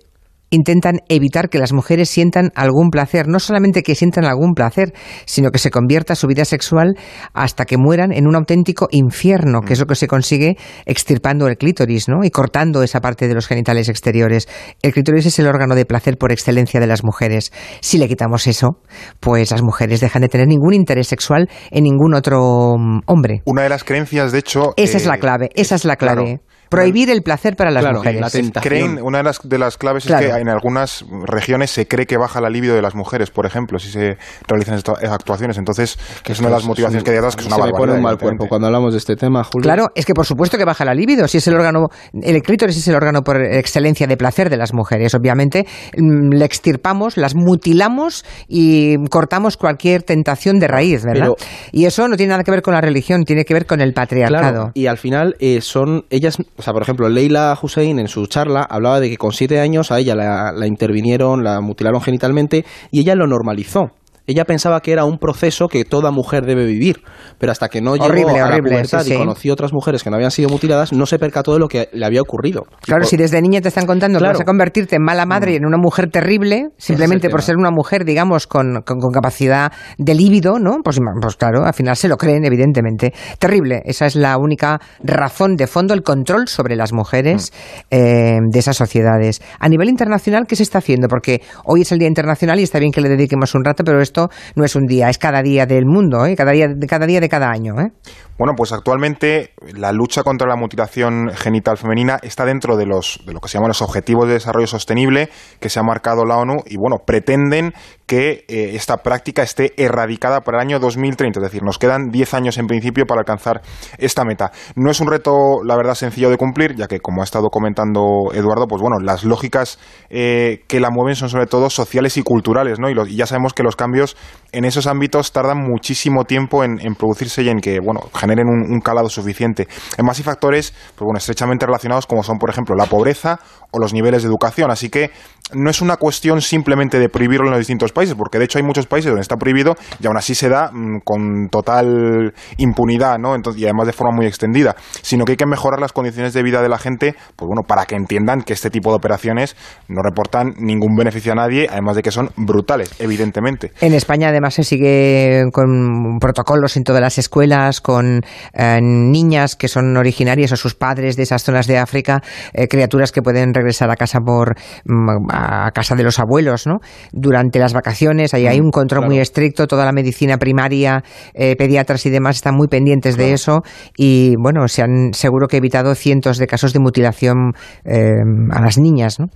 intentan 0.50 1.00
evitar 1.08 1.48
que 1.48 1.58
las 1.58 1.72
mujeres 1.72 2.08
sientan 2.08 2.50
algún 2.54 2.90
placer, 2.90 3.28
no 3.28 3.38
solamente 3.38 3.82
que 3.82 3.94
sientan 3.94 4.24
algún 4.24 4.54
placer, 4.54 4.92
sino 5.26 5.50
que 5.50 5.58
se 5.58 5.70
convierta 5.70 6.14
su 6.14 6.26
vida 6.26 6.44
sexual 6.44 6.94
hasta 7.32 7.64
que 7.64 7.76
mueran 7.76 8.12
en 8.12 8.26
un 8.26 8.34
auténtico 8.34 8.88
infierno, 8.90 9.60
que 9.60 9.74
es 9.74 9.80
lo 9.80 9.86
que 9.86 9.94
se 9.94 10.06
consigue 10.06 10.56
extirpando 10.86 11.46
el 11.48 11.56
clítoris, 11.56 12.08
¿no? 12.08 12.24
Y 12.24 12.30
cortando 12.30 12.82
esa 12.82 13.00
parte 13.00 13.28
de 13.28 13.34
los 13.34 13.46
genitales 13.46 13.88
exteriores. 13.88 14.48
El 14.82 14.92
clítoris 14.92 15.26
es 15.26 15.38
el 15.38 15.46
órgano 15.46 15.74
de 15.74 15.84
placer 15.84 16.16
por 16.18 16.32
excelencia 16.32 16.80
de 16.80 16.86
las 16.86 17.04
mujeres. 17.04 17.52
Si 17.80 17.98
le 17.98 18.08
quitamos 18.08 18.46
eso, 18.46 18.80
pues 19.20 19.50
las 19.50 19.62
mujeres 19.62 20.00
dejan 20.00 20.22
de 20.22 20.28
tener 20.28 20.46
ningún 20.46 20.74
interés 20.74 21.08
sexual 21.08 21.48
en 21.70 21.84
ningún 21.84 22.14
otro 22.14 22.76
mm, 22.78 23.00
hombre. 23.06 23.42
Una 23.44 23.62
de 23.62 23.68
las 23.68 23.84
creencias, 23.84 24.32
de 24.32 24.38
hecho... 24.38 24.72
Esa 24.76 24.96
es 24.96 25.06
la 25.06 25.16
eh, 25.16 25.20
clave, 25.20 25.50
esa 25.54 25.74
es 25.74 25.84
la 25.84 25.96
clave. 25.96 26.40
Prohibir 26.68 27.10
el 27.10 27.22
placer 27.22 27.56
para 27.56 27.70
las 27.70 27.84
mujeres. 27.92 28.52
Creen, 28.60 29.00
una 29.02 29.18
de 29.18 29.24
las, 29.24 29.40
de 29.42 29.58
las 29.58 29.76
claves 29.76 30.06
es 30.06 30.16
que 30.16 30.28
en 30.28 30.48
algunas 30.48 31.04
regiones 31.24 31.70
se 31.70 31.86
cree 31.86 32.06
que 32.06 32.16
baja 32.16 32.40
la 32.40 32.50
libido 32.50 32.74
de 32.74 32.82
las 32.82 32.94
mujeres, 32.94 33.30
por 33.30 33.46
ejemplo, 33.46 33.78
si 33.78 33.90
se 33.90 34.16
realizan 34.46 34.76
estas 34.76 35.02
actuaciones. 35.04 35.58
Entonces, 35.58 35.98
que 36.22 36.32
es 36.32 36.40
una 36.40 36.48
de 36.48 36.54
las 36.54 36.64
motivaciones 36.64 37.04
que 37.04 37.10
hay 37.10 37.16
detrás, 37.16 37.36
que 37.36 37.42
es 37.42 37.46
una 37.46 37.64
se 37.64 37.72
pone 37.72 37.92
un 37.92 38.02
mal 38.02 38.18
cuerpo 38.18 38.46
cuando 38.48 38.66
hablamos 38.66 38.92
de 38.92 38.98
este 38.98 39.16
tema, 39.16 39.44
Julio. 39.44 39.62
Claro, 39.62 39.86
es 39.94 40.04
que 40.04 40.14
por 40.14 40.26
supuesto 40.26 40.58
que 40.58 40.64
baja 40.64 40.84
la 40.84 40.94
libido. 40.94 41.28
Si 41.28 41.38
es 41.38 41.46
el 41.48 41.54
órgano, 41.54 41.88
el 42.12 42.42
clítoris 42.42 42.76
es 42.76 42.88
el 42.88 42.94
órgano 42.94 43.22
por 43.22 43.42
excelencia 43.42 44.06
de 44.06 44.16
placer 44.16 44.50
de 44.50 44.56
las 44.56 44.72
mujeres. 44.72 45.14
Obviamente, 45.14 45.66
mm, 45.96 46.34
le 46.34 46.44
extirpamos, 46.44 47.16
las 47.16 47.34
mutilamos 47.34 48.24
y 48.46 48.96
cortamos 49.08 49.56
cualquier 49.56 50.02
tentación 50.02 50.58
de 50.58 50.68
raíz, 50.68 51.04
¿verdad? 51.04 51.28
y 51.72 51.84
eso 51.84 52.08
no 52.08 52.16
tiene 52.16 52.30
nada 52.30 52.44
que 52.44 52.50
ver 52.50 52.62
con 52.62 52.74
la 52.74 52.80
religión, 52.80 53.24
tiene 53.24 53.44
que 53.44 53.54
ver 53.54 53.66
con 53.66 53.80
el 53.80 53.92
patriarcado. 53.92 54.70
y 54.74 54.86
al 54.86 54.98
final 54.98 55.36
eh, 55.40 55.60
son 55.60 56.04
ellas 56.10 56.38
o 56.58 56.62
sea, 56.62 56.72
por 56.72 56.82
ejemplo, 56.82 57.08
Leila 57.08 57.56
Hussein 57.60 58.00
en 58.00 58.08
su 58.08 58.26
charla 58.26 58.66
hablaba 58.68 58.98
de 59.00 59.08
que 59.08 59.16
con 59.16 59.32
siete 59.32 59.60
años 59.60 59.92
a 59.92 59.98
ella 60.00 60.14
la 60.16 60.66
intervinieron, 60.66 61.44
la 61.44 61.60
mutilaron 61.60 62.00
genitalmente 62.00 62.64
y 62.90 63.00
ella 63.00 63.14
lo 63.14 63.26
normalizó. 63.26 63.92
Ella 64.28 64.44
pensaba 64.44 64.82
que 64.82 64.92
era 64.92 65.06
un 65.06 65.16
proceso 65.16 65.68
que 65.68 65.86
toda 65.86 66.10
mujer 66.10 66.44
debe 66.44 66.66
vivir, 66.66 67.00
pero 67.38 67.50
hasta 67.50 67.70
que 67.70 67.80
no 67.80 67.96
llegó 67.96 68.28
a 68.28 68.50
la 68.50 68.58
pubertad 68.58 69.06
y 69.06 69.16
conoció 69.16 69.54
otras 69.54 69.72
mujeres 69.72 70.04
que 70.04 70.10
no 70.10 70.16
habían 70.16 70.30
sido 70.30 70.50
mutiladas, 70.50 70.92
no 70.92 71.06
se 71.06 71.18
percató 71.18 71.54
de 71.54 71.60
lo 71.60 71.66
que 71.66 71.88
le 71.94 72.04
había 72.04 72.20
ocurrido. 72.20 72.64
Claro, 72.82 73.04
si 73.04 73.16
desde 73.16 73.40
niña 73.40 73.62
te 73.62 73.68
están 73.68 73.86
contando 73.86 74.18
que 74.18 74.26
vas 74.26 74.40
a 74.40 74.44
convertirte 74.44 74.96
en 74.96 75.02
mala 75.02 75.24
madre 75.24 75.52
y 75.52 75.56
en 75.56 75.64
una 75.64 75.78
mujer 75.78 76.10
terrible, 76.10 76.68
simplemente 76.76 77.30
por 77.30 77.40
ser 77.40 77.56
una 77.56 77.70
mujer, 77.70 78.04
digamos, 78.04 78.46
con, 78.46 78.82
con, 78.84 78.98
capacidad 79.10 79.72
de 79.96 80.14
líbido, 80.14 80.58
¿no? 80.58 80.76
Pues, 80.84 80.98
pues, 81.22 81.36
claro, 81.36 81.64
al 81.64 81.72
final 81.72 81.96
se 81.96 82.08
lo 82.08 82.18
creen, 82.18 82.44
evidentemente. 82.44 83.14
Terrible, 83.38 83.80
esa 83.86 84.04
es 84.04 84.14
la 84.14 84.36
única 84.36 84.78
razón 85.02 85.56
de 85.56 85.66
fondo, 85.66 85.94
el 85.94 86.02
control 86.02 86.48
sobre 86.48 86.76
las 86.76 86.92
mujeres 86.92 87.50
mm. 87.90 87.94
eh, 87.94 88.38
de 88.52 88.58
esas 88.58 88.76
sociedades. 88.76 89.40
A 89.58 89.70
nivel 89.70 89.88
internacional, 89.88 90.44
¿qué 90.46 90.54
se 90.54 90.64
está 90.64 90.78
haciendo? 90.78 91.08
Porque 91.08 91.40
hoy 91.64 91.80
es 91.80 91.92
el 91.92 91.98
Día 91.98 92.08
Internacional 92.08 92.60
y 92.60 92.64
está 92.64 92.78
bien 92.78 92.92
que 92.92 93.00
le 93.00 93.08
dediquemos 93.08 93.54
un 93.54 93.64
rato, 93.64 93.84
pero 93.84 94.02
esto 94.02 94.17
no 94.54 94.64
es 94.64 94.74
un 94.74 94.86
día, 94.86 95.08
es 95.08 95.18
cada 95.18 95.42
día 95.42 95.66
del 95.66 95.86
mundo, 95.86 96.26
¿eh? 96.26 96.34
cada, 96.36 96.52
día, 96.52 96.66
cada 96.88 97.06
día 97.06 97.20
de 97.20 97.28
cada 97.28 97.50
año. 97.50 97.74
¿eh? 97.80 97.92
Bueno, 98.38 98.54
pues 98.56 98.72
actualmente 98.72 99.52
la 99.74 99.92
lucha 99.92 100.22
contra 100.22 100.46
la 100.46 100.56
mutilación 100.56 101.30
genital 101.34 101.76
femenina 101.76 102.18
está 102.22 102.44
dentro 102.44 102.76
de, 102.76 102.86
los, 102.86 103.20
de 103.26 103.32
lo 103.32 103.40
que 103.40 103.48
se 103.48 103.54
llaman 103.54 103.68
los 103.68 103.82
Objetivos 103.82 104.28
de 104.28 104.34
Desarrollo 104.34 104.66
Sostenible 104.66 105.28
que 105.60 105.68
se 105.68 105.80
ha 105.80 105.82
marcado 105.82 106.24
la 106.24 106.36
ONU 106.36 106.62
y, 106.66 106.76
bueno, 106.76 106.98
pretenden 107.04 107.72
que 108.06 108.44
eh, 108.48 108.70
esta 108.74 108.98
práctica 108.98 109.42
esté 109.42 109.74
erradicada 109.76 110.40
para 110.40 110.58
el 110.58 110.66
año 110.66 110.78
2030. 110.78 111.40
Es 111.40 111.42
decir, 111.42 111.62
nos 111.62 111.78
quedan 111.78 112.10
10 112.10 112.34
años 112.34 112.58
en 112.58 112.66
principio 112.66 113.04
para 113.06 113.20
alcanzar 113.20 113.60
esta 113.98 114.24
meta. 114.24 114.50
No 114.76 114.90
es 114.90 115.00
un 115.00 115.08
reto, 115.08 115.62
la 115.64 115.76
verdad, 115.76 115.94
sencillo 115.94 116.30
de 116.30 116.38
cumplir, 116.38 116.74
ya 116.74 116.86
que, 116.86 117.00
como 117.00 117.20
ha 117.20 117.24
estado 117.24 117.48
comentando 117.50 118.32
Eduardo, 118.32 118.66
pues 118.66 118.80
bueno, 118.80 118.98
las 119.00 119.24
lógicas 119.24 119.78
eh, 120.10 120.64
que 120.68 120.80
la 120.80 120.90
mueven 120.90 121.16
son 121.16 121.28
sobre 121.28 121.46
todo 121.46 121.68
sociales 121.70 122.16
y 122.16 122.22
culturales, 122.22 122.78
¿no? 122.78 122.88
Y, 122.88 123.16
ya 123.16 123.26
sabemos 123.26 123.52
que 123.52 123.62
los 123.62 123.76
cambios 123.76 124.07
ellos 124.08 124.16
en 124.52 124.64
esos 124.64 124.86
ámbitos 124.86 125.32
tardan 125.32 125.58
muchísimo 125.58 126.24
tiempo 126.24 126.64
en, 126.64 126.78
producirse 126.94 127.42
y 127.42 127.48
en 127.48 127.60
que, 127.60 127.80
bueno, 127.80 128.00
generen 128.14 128.48
un, 128.48 128.80
calado 128.80 129.08
suficiente. 129.08 129.68
Además 129.94 130.18
hay 130.18 130.24
factores 130.24 130.72
pues 130.94 131.04
bueno, 131.04 131.18
estrechamente 131.18 131.66
relacionados 131.66 132.06
como 132.06 132.22
son, 132.22 132.38
por 132.38 132.48
ejemplo, 132.50 132.74
la 132.76 132.86
pobreza 132.86 133.40
o 133.70 133.78
los 133.78 133.92
niveles 133.92 134.22
de 134.22 134.28
educación. 134.28 134.70
Así 134.70 134.88
que 134.88 135.10
no 135.52 135.70
es 135.70 135.80
una 135.80 135.96
cuestión 135.96 136.40
simplemente 136.40 136.98
de 136.98 137.08
prohibirlo 137.08 137.46
en 137.46 137.52
los 137.52 137.60
distintos 137.60 137.92
países, 137.92 138.14
porque 138.14 138.38
de 138.38 138.44
hecho 138.44 138.58
hay 138.58 138.64
muchos 138.64 138.86
países 138.86 139.10
donde 139.10 139.22
está 139.22 139.36
prohibido 139.36 139.76
y 140.00 140.06
aún 140.06 140.16
así 140.16 140.34
se 140.34 140.48
da 140.48 140.70
mm, 140.72 141.00
con 141.04 141.48
total 141.50 142.32
impunidad, 142.56 143.18
¿no? 143.18 143.34
Entonces, 143.34 143.62
y 143.62 143.64
además 143.64 143.86
de 143.86 143.92
forma 143.92 144.14
muy 144.14 144.26
extendida, 144.26 144.76
sino 145.02 145.24
que 145.24 145.32
hay 145.32 145.36
que 145.36 145.46
mejorar 145.46 145.80
las 145.80 145.92
condiciones 145.92 146.32
de 146.32 146.42
vida 146.42 146.62
de 146.62 146.68
la 146.68 146.78
gente, 146.78 147.14
pues 147.36 147.46
bueno, 147.46 147.62
para 147.66 147.86
que 147.86 147.96
entiendan 147.96 148.42
que 148.42 148.52
este 148.52 148.70
tipo 148.70 148.90
de 148.90 148.96
operaciones 148.96 149.56
no 149.88 150.02
reportan 150.02 150.54
ningún 150.58 150.94
beneficio 150.96 151.32
a 151.32 151.34
nadie, 151.34 151.68
además 151.70 151.96
de 151.96 152.02
que 152.02 152.10
son 152.10 152.30
brutales, 152.36 152.94
evidentemente. 152.98 153.72
En 153.80 153.94
España 153.94 154.30
además 154.38 154.54
se 154.54 154.62
sigue 154.62 155.44
con 155.52 156.18
protocolos 156.20 156.76
en 156.76 156.84
todas 156.84 157.02
las 157.02 157.18
escuelas, 157.18 157.80
con 157.80 158.20
eh, 158.52 158.78
niñas 158.80 159.56
que 159.56 159.66
son 159.66 159.96
originarias 159.96 160.52
o 160.52 160.56
sus 160.56 160.74
padres 160.74 161.16
de 161.16 161.24
esas 161.24 161.42
zonas 161.42 161.66
de 161.66 161.78
África, 161.78 162.22
eh, 162.52 162.68
criaturas 162.68 163.10
que 163.10 163.20
pueden 163.20 163.52
regresar 163.52 163.90
a 163.90 163.96
casa 163.96 164.20
por 164.20 164.54
mm, 164.84 165.28
a 165.30 165.70
casa 165.72 165.96
de 165.96 166.04
los 166.04 166.20
abuelos, 166.20 166.66
¿no? 166.66 166.78
Durante 167.12 167.58
las 167.58 167.72
vacaciones, 167.72 168.32
ahí 168.32 168.46
hay 168.46 168.60
mm, 168.60 168.64
un 168.64 168.70
control 168.70 169.06
muy 169.06 169.18
estricto, 169.18 169.66
toda 169.66 169.84
la 169.84 169.92
medicina 169.92 170.38
primaria, 170.38 171.02
eh, 171.34 171.56
pediatras 171.56 172.06
y 172.06 172.10
demás 172.10 172.36
están 172.36 172.54
muy 172.54 172.68
pendientes 172.68 173.16
de 173.16 173.32
eso 173.32 173.62
y, 173.96 174.34
bueno, 174.40 174.68
se 174.68 174.82
han 174.82 175.12
seguro 175.14 175.48
que 175.48 175.56
evitado 175.56 175.94
cientos 175.96 176.38
de 176.38 176.46
casos 176.46 176.72
de 176.72 176.78
mutilación 176.78 177.54
a 177.84 178.60
las 178.60 178.78
niñas, 178.78 179.18
¿no? 179.18 179.26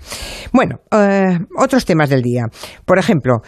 Bueno, 0.53 0.77
otros 1.57 1.85
temas 1.85 2.09
del 2.09 2.23
día. 2.23 2.47
Por 2.85 2.99
ejemplo, 2.99 3.41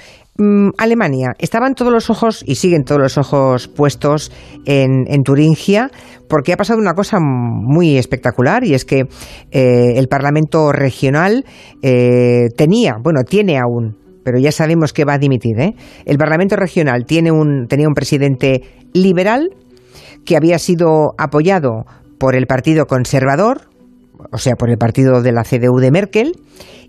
Alemania, 0.79 1.35
estaban 1.39 1.75
todos 1.75 1.93
los 1.93 2.11
ojos 2.11 2.43
y 2.45 2.57
siguen 2.57 2.83
todos 2.83 3.01
los 3.01 3.19
ojos 3.19 3.69
puestos 3.69 4.33
en, 4.67 5.23
Turingia 5.23 5.91
porque 6.29 6.53
ha 6.53 6.57
pasado 6.57 6.81
una 6.81 6.95
cosa 6.95 7.19
muy 7.21 7.97
espectacular 7.97 8.65
y 8.65 8.75
es 8.75 8.85
que 8.85 9.07
eh, 9.53 9.93
el 9.95 10.09
Parlamento 10.09 10.73
regional 10.73 11.45
eh, 11.83 12.49
tenía, 12.57 12.97
bueno, 13.01 13.23
tiene 13.23 13.59
aún, 13.59 13.97
pero 14.25 14.41
ya 14.41 14.51
sabemos 14.51 14.93
que 14.93 15.05
va 15.05 15.15
a 15.15 15.19
dimitir, 15.19 15.61
¿eh? 15.61 15.75
el 16.05 16.19
Parlamento 16.19 16.57
regional 16.57 17.05
tiene 17.07 17.31
un, 17.31 17.69
tenía 17.69 17.87
un 17.87 17.95
presidente 17.95 18.63
liberal 18.93 19.51
que 20.25 20.37
había 20.37 20.59
sido 20.59 21.15
apoyado 21.17 21.85
por 22.19 22.35
el 22.35 22.47
Partido 22.47 22.87
Conservador, 22.87 23.69
o 24.33 24.39
sea, 24.39 24.55
por 24.57 24.71
el 24.71 24.79
partido 24.79 25.23
de 25.23 25.33
la 25.33 25.45
CDU 25.45 25.79
de 25.81 25.91
Merkel, 25.91 26.33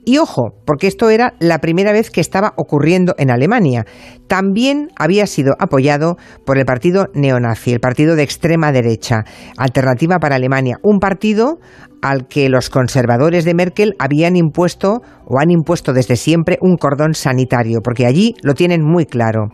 y 0.06 0.20
ojo, 0.20 0.54
porque 0.66 0.88
esto 0.88 1.10
era 1.10 1.34
la 1.40 1.60
primera 1.60 1.92
vez 1.92 2.12
que 2.12 2.22
estaba 2.22 2.54
ocurriendo 2.58 3.16
en 3.18 3.32
Alemania. 3.32 3.86
También 4.28 4.90
había 4.96 5.26
sido 5.28 5.56
apoyado 5.60 6.18
por 6.46 6.58
el 6.58 6.66
partido 6.66 7.08
neonazi, 7.14 7.74
el 7.74 7.80
partido 7.80 8.16
de 8.16 8.24
extrema 8.24 8.72
derecha, 8.72 9.26
Alternativa 9.58 10.20
para 10.20 10.36
Alemania, 10.36 10.78
un 10.84 11.00
partido 11.00 11.58
al 12.02 12.28
que 12.28 12.50
los 12.50 12.70
conservadores 12.70 13.46
de 13.46 13.56
Merkel 13.56 13.96
habían 13.98 14.36
impuesto 14.36 15.02
o 15.26 15.40
han 15.40 15.50
impuesto 15.50 15.92
desde 15.92 16.16
siempre 16.16 16.58
un 16.62 16.78
cordón 16.78 17.16
sanitario, 17.16 17.80
porque 17.84 18.06
allí 18.06 18.36
lo 18.44 18.54
tienen 18.54 18.84
muy 18.84 19.06
claro. 19.06 19.48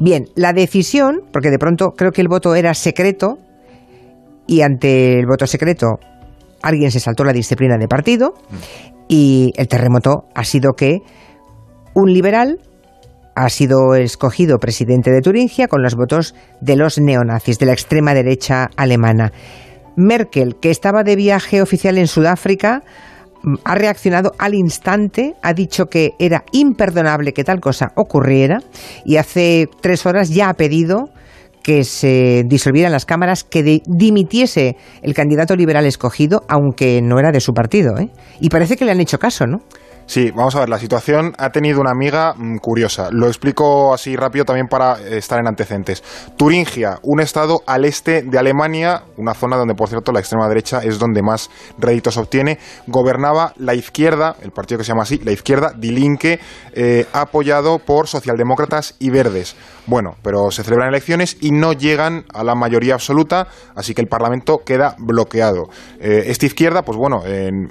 Bien, 0.00 0.24
la 0.34 0.52
decisión, 0.52 1.20
porque 1.32 1.50
de 1.50 1.58
pronto 1.58 1.90
creo 1.96 2.10
que 2.10 2.20
el 2.20 2.28
voto 2.28 2.54
era 2.56 2.74
secreto, 2.74 3.38
y 4.46 4.62
ante 4.62 5.18
el 5.18 5.26
voto 5.26 5.46
secreto 5.46 5.98
alguien 6.62 6.90
se 6.90 7.00
saltó 7.00 7.24
la 7.24 7.32
disciplina 7.32 7.76
de 7.78 7.88
partido 7.88 8.34
y 9.08 9.52
el 9.56 9.68
terremoto 9.68 10.24
ha 10.34 10.44
sido 10.44 10.72
que 10.72 10.98
un 11.94 12.12
liberal 12.12 12.58
ha 13.34 13.48
sido 13.48 13.94
escogido 13.94 14.58
presidente 14.58 15.10
de 15.10 15.20
Turingia 15.20 15.68
con 15.68 15.82
los 15.82 15.94
votos 15.94 16.34
de 16.60 16.76
los 16.76 16.98
neonazis, 16.98 17.58
de 17.58 17.66
la 17.66 17.72
extrema 17.72 18.14
derecha 18.14 18.70
alemana. 18.76 19.32
Merkel, 19.96 20.56
que 20.60 20.70
estaba 20.70 21.02
de 21.02 21.16
viaje 21.16 21.62
oficial 21.62 21.98
en 21.98 22.06
Sudáfrica, 22.06 22.82
ha 23.64 23.74
reaccionado 23.74 24.32
al 24.38 24.54
instante, 24.54 25.34
ha 25.42 25.52
dicho 25.52 25.86
que 25.86 26.12
era 26.18 26.44
imperdonable 26.52 27.32
que 27.32 27.44
tal 27.44 27.60
cosa 27.60 27.92
ocurriera 27.94 28.60
y 29.04 29.16
hace 29.16 29.68
tres 29.80 30.06
horas 30.06 30.30
ya 30.30 30.48
ha 30.48 30.54
pedido 30.54 31.10
que 31.64 31.82
se 31.82 32.44
disolvieran 32.46 32.92
las 32.92 33.06
cámaras, 33.06 33.42
que 33.42 33.80
dimitiese 33.86 34.76
el 35.02 35.14
candidato 35.14 35.56
liberal 35.56 35.86
escogido, 35.86 36.42
aunque 36.46 37.00
no 37.02 37.18
era 37.18 37.32
de 37.32 37.40
su 37.40 37.54
partido. 37.54 37.98
¿eh? 37.98 38.10
Y 38.38 38.50
parece 38.50 38.76
que 38.76 38.84
le 38.84 38.92
han 38.92 39.00
hecho 39.00 39.18
caso, 39.18 39.46
¿no? 39.46 39.60
Sí, 40.06 40.30
vamos 40.30 40.54
a 40.54 40.60
ver, 40.60 40.68
la 40.68 40.78
situación 40.78 41.32
ha 41.38 41.50
tenido 41.50 41.80
una 41.80 41.90
amiga 41.90 42.34
mm, 42.36 42.58
curiosa. 42.58 43.08
Lo 43.10 43.26
explico 43.26 43.94
así 43.94 44.16
rápido 44.16 44.44
también 44.44 44.68
para 44.68 44.98
eh, 45.00 45.16
estar 45.16 45.38
en 45.40 45.46
antecedentes. 45.46 46.04
Turingia, 46.36 46.98
un 47.02 47.20
estado 47.20 47.62
al 47.66 47.86
este 47.86 48.22
de 48.22 48.38
Alemania, 48.38 49.04
una 49.16 49.32
zona 49.32 49.56
donde, 49.56 49.74
por 49.74 49.88
cierto, 49.88 50.12
la 50.12 50.20
extrema 50.20 50.46
derecha 50.46 50.80
es 50.82 50.98
donde 50.98 51.22
más 51.22 51.50
réditos 51.78 52.18
obtiene, 52.18 52.58
gobernaba 52.86 53.54
la 53.56 53.74
izquierda, 53.74 54.36
el 54.42 54.50
partido 54.50 54.78
que 54.78 54.84
se 54.84 54.88
llama 54.88 55.04
así, 55.04 55.18
la 55.24 55.32
izquierda, 55.32 55.72
Die 55.74 55.92
Linke, 55.92 56.38
eh, 56.74 57.06
apoyado 57.14 57.78
por 57.78 58.06
socialdemócratas 58.06 58.96
y 58.98 59.08
verdes. 59.08 59.56
Bueno, 59.86 60.16
pero 60.22 60.50
se 60.50 60.64
celebran 60.64 60.90
elecciones 60.90 61.38
y 61.40 61.50
no 61.50 61.72
llegan 61.72 62.26
a 62.32 62.44
la 62.44 62.54
mayoría 62.54 62.94
absoluta, 62.94 63.48
así 63.74 63.94
que 63.94 64.02
el 64.02 64.08
Parlamento 64.08 64.60
queda 64.66 64.96
bloqueado. 64.98 65.70
Eh, 65.98 66.24
esta 66.26 66.44
izquierda, 66.44 66.82
pues 66.82 66.98
bueno, 66.98 67.22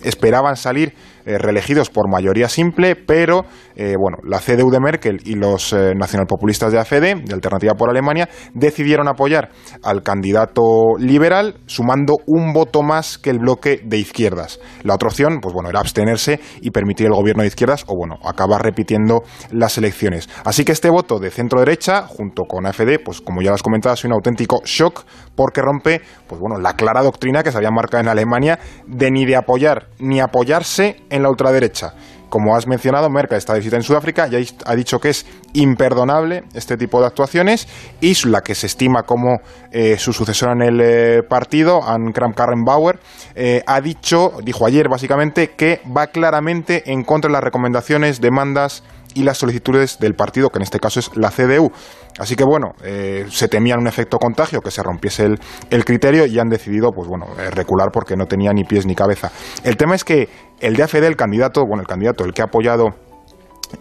esperaban 0.03 0.57
salir 0.57 0.95
eh, 1.25 1.37
reelegidos 1.37 1.89
por 1.89 2.09
mayoría 2.09 2.49
simple, 2.49 2.95
pero 2.95 3.45
eh, 3.75 3.95
bueno, 3.99 4.17
la 4.23 4.39
CDU 4.39 4.69
de 4.69 4.79
Merkel 4.79 5.19
y 5.23 5.35
los 5.35 5.73
eh, 5.73 5.93
nacionalpopulistas 5.95 6.71
de 6.71 6.79
AFD, 6.79 7.25
de 7.25 7.33
Alternativa 7.33 7.73
por 7.75 7.89
Alemania, 7.89 8.29
decidieron 8.53 9.07
apoyar 9.07 9.49
al 9.83 10.03
candidato 10.03 10.61
liberal, 10.99 11.55
sumando 11.65 12.15
un 12.27 12.53
voto 12.53 12.83
más 12.83 13.17
que 13.17 13.29
el 13.29 13.39
bloque 13.39 13.81
de 13.83 13.97
izquierdas. 13.97 14.59
La 14.83 14.95
otra 14.95 15.07
opción, 15.07 15.39
pues 15.41 15.53
bueno, 15.53 15.69
era 15.69 15.79
abstenerse 15.79 16.39
y 16.61 16.71
permitir 16.71 17.07
el 17.07 17.13
gobierno 17.13 17.43
de 17.43 17.47
izquierdas 17.47 17.85
o 17.87 17.95
bueno, 17.95 18.15
acabar 18.25 18.61
repitiendo 18.61 19.23
las 19.51 19.77
elecciones. 19.77 20.29
Así 20.43 20.65
que 20.65 20.71
este 20.71 20.89
voto 20.89 21.19
de 21.19 21.31
centro 21.31 21.59
derecha, 21.59 22.05
junto 22.07 22.43
con 22.43 22.65
AFD, 22.65 22.99
pues 23.03 23.21
como 23.21 23.41
ya 23.41 23.51
las 23.51 23.63
comentaba, 23.63 23.93
es 23.93 24.03
un 24.03 24.13
auténtico 24.13 24.61
shock 24.65 25.05
porque 25.35 25.61
rompe, 25.61 26.01
pues 26.27 26.39
bueno, 26.39 26.59
la 26.59 26.75
clara 26.75 27.01
doctrina 27.01 27.43
que 27.43 27.51
se 27.51 27.57
había 27.57 27.71
marcado 27.71 28.01
en 28.01 28.09
Alemania 28.09 28.59
de 28.87 29.09
ni 29.09 29.25
de 29.25 29.35
apoyar 29.35 29.87
ni 29.99 30.19
apoyarse 30.19 30.97
en 31.13 31.21
la 31.21 31.29
ultraderecha. 31.29 31.93
Como 32.27 32.55
has 32.55 32.65
mencionado, 32.65 33.11
Merkel 33.11 33.37
está 33.37 33.53
de 33.53 33.59
visita 33.59 33.75
en 33.75 33.83
Sudáfrica 33.83 34.27
y 34.27 34.47
ha 34.65 34.75
dicho 34.75 34.99
que 34.99 35.09
es 35.09 35.27
imperdonable 35.53 36.43
este 36.55 36.77
tipo 36.77 36.99
de 36.99 37.05
actuaciones 37.05 37.67
y 38.01 38.15
la 38.27 38.41
que 38.41 38.55
se 38.55 38.65
estima 38.65 39.03
como 39.03 39.37
eh, 39.71 39.97
su 39.99 40.13
sucesora 40.13 40.53
en 40.53 40.63
el 40.63 40.81
eh, 40.81 41.21
partido, 41.21 41.83
Anne 41.83 42.11
Kramp-Karrenbauer, 42.11 42.97
eh, 43.35 43.61
ha 43.67 43.79
dicho, 43.81 44.31
dijo 44.43 44.65
ayer 44.65 44.89
básicamente, 44.89 45.51
que 45.51 45.81
va 45.95 46.07
claramente 46.07 46.91
en 46.91 47.03
contra 47.03 47.29
de 47.29 47.33
las 47.33 47.43
recomendaciones, 47.43 48.19
demandas 48.19 48.83
y 49.13 49.23
las 49.23 49.37
solicitudes 49.37 49.99
del 49.99 50.13
partido, 50.13 50.49
que 50.49 50.59
en 50.59 50.63
este 50.63 50.79
caso 50.79 50.99
es 50.99 51.15
la 51.15 51.29
CDU. 51.29 51.71
Así 52.19 52.35
que 52.35 52.43
bueno, 52.43 52.73
eh, 52.83 53.25
se 53.29 53.47
temían 53.47 53.79
un 53.79 53.87
efecto 53.87 54.17
contagio, 54.17 54.61
que 54.61 54.71
se 54.71 54.83
rompiese 54.83 55.29
el, 55.69 55.85
criterio 55.85 56.25
y 56.25 56.39
han 56.39 56.49
decidido, 56.49 56.91
pues 56.91 57.07
bueno, 57.07 57.25
eh, 57.39 57.49
recular 57.49 57.89
porque 57.91 58.15
no 58.15 58.25
tenía 58.25 58.51
ni 58.53 58.63
pies 58.63 58.85
ni 58.85 58.95
cabeza. 58.95 59.31
El 59.63 59.77
tema 59.77 59.95
es 59.95 60.03
que 60.03 60.29
el 60.59 60.75
de 60.75 60.83
el 60.83 61.15
candidato, 61.15 61.65
bueno, 61.65 61.81
el 61.81 61.87
candidato, 61.87 62.23
el 62.23 62.33
que 62.33 62.41
ha 62.41 62.45
apoyado 62.45 62.89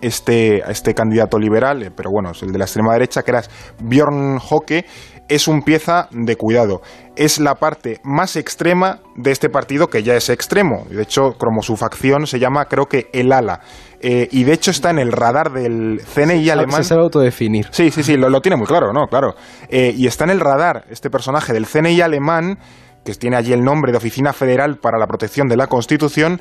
este, 0.01 0.63
este 0.71 0.95
candidato 0.95 1.39
liberal, 1.39 1.83
eh, 1.83 1.91
pero 1.95 2.11
bueno, 2.11 2.31
es 2.31 2.43
el 2.43 2.53
de 2.53 2.59
la 2.59 2.65
extrema 2.65 2.95
derecha, 2.95 3.23
que 3.23 3.31
era 3.33 3.43
Bjorn 3.81 4.39
Hocke, 4.39 4.87
es 5.29 5.49
un 5.49 5.63
pieza 5.63 6.09
de 6.11 6.37
cuidado. 6.37 6.83
Es 7.17 7.39
la 7.39 7.55
parte 7.55 8.01
más 8.05 8.37
extrema 8.37 9.01
de 9.17 9.31
este 9.31 9.49
partido 9.49 9.89
que 9.89 10.03
ya 10.03 10.15
es 10.15 10.29
extremo. 10.29 10.85
De 10.89 11.03
hecho, 11.03 11.33
como 11.39 11.63
su 11.63 11.77
facción 11.77 12.27
se 12.27 12.39
llama, 12.39 12.67
creo 12.67 12.87
que 12.87 13.09
el 13.13 13.33
ala. 13.33 13.61
Eh, 14.01 14.29
y 14.33 14.45
de 14.45 14.53
hecho 14.53 14.71
está 14.71 14.91
en 14.91 14.99
el 14.99 15.13
radar 15.13 15.53
del 15.53 16.01
CNI 16.03 16.51
alemán. 16.51 16.83
Se 16.83 16.91
sabe 16.91 17.03
autodefinir. 17.03 17.69
Sí, 17.71 17.91
sí, 17.91 18.03
sí, 18.03 18.17
lo, 18.17 18.41
tiene 18.41 18.57
muy 18.57 18.67
claro, 18.67 18.93
¿no? 18.93 19.07
Claro. 19.07 19.35
Eh, 19.69 19.95
y 19.97 20.07
está 20.07 20.25
en 20.25 20.31
el 20.31 20.41
radar 20.41 20.85
este 20.91 21.09
personaje 21.09 21.53
del 21.53 21.67
CNI 21.67 22.01
alemán, 22.01 22.59
que 23.05 23.15
tiene 23.15 23.37
allí 23.37 23.53
el 23.53 23.61
nombre 23.61 23.93
de 23.93 23.99
Oficina 23.99 24.33
Federal 24.33 24.79
para 24.79 24.99
la 24.99 25.07
Protección 25.07 25.49
de 25.49 25.57
la 25.57 25.69
Constitución, 25.69 26.41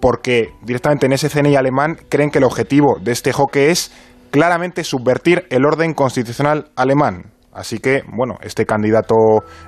porque 0.00 0.48
directamente 0.62 1.06
en 1.06 1.12
ese 1.12 1.28
CNI 1.28 1.54
alemán 1.56 1.96
creen 2.08 2.30
que 2.30 2.38
el 2.38 2.44
objetivo 2.44 2.96
de 3.00 3.12
este 3.12 3.32
joque 3.32 3.70
es 3.70 3.92
claramente 4.30 4.82
subvertir 4.82 5.44
el 5.50 5.66
orden 5.66 5.92
constitucional 5.92 6.70
alemán. 6.74 7.32
Así 7.52 7.78
que, 7.80 8.02
bueno, 8.10 8.36
este 8.42 8.64
candidato 8.64 9.14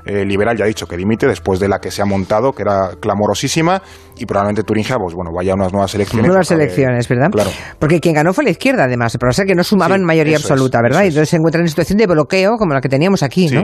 eh, 0.06 0.24
liberal 0.24 0.56
ya 0.56 0.64
ha 0.64 0.68
dicho 0.68 0.86
que 0.86 0.96
dimite 0.96 1.26
después 1.26 1.60
de 1.60 1.68
la 1.68 1.80
que 1.80 1.90
se 1.90 2.00
ha 2.00 2.06
montado, 2.06 2.52
que 2.52 2.62
era 2.62 2.92
clamorosísima, 2.98 3.82
y 4.16 4.24
probablemente 4.24 4.62
Turingia, 4.62 4.96
pues 4.96 5.14
bueno, 5.14 5.30
vaya 5.36 5.52
a 5.52 5.54
unas 5.54 5.72
nuevas 5.72 5.94
elecciones. 5.94 6.26
Nuevas 6.26 6.50
elecciones, 6.50 7.06
¿verdad? 7.08 7.30
Claro. 7.30 7.50
Porque 7.78 8.00
quien 8.00 8.14
ganó 8.14 8.32
fue 8.32 8.44
la 8.44 8.50
izquierda, 8.50 8.84
además, 8.84 9.16
pero 9.20 9.30
o 9.30 9.32
sea 9.32 9.44
que 9.44 9.54
no 9.54 9.62
sumaban 9.64 10.02
mayoría 10.02 10.36
absoluta, 10.36 10.80
¿verdad? 10.80 11.02
Y 11.02 11.08
entonces 11.08 11.28
se 11.28 11.36
encuentran 11.36 11.62
en 11.62 11.68
situación 11.68 11.98
de 11.98 12.06
bloqueo, 12.06 12.56
como 12.56 12.72
la 12.72 12.80
que 12.80 12.88
teníamos 12.88 13.22
aquí, 13.22 13.48
¿no? 13.48 13.62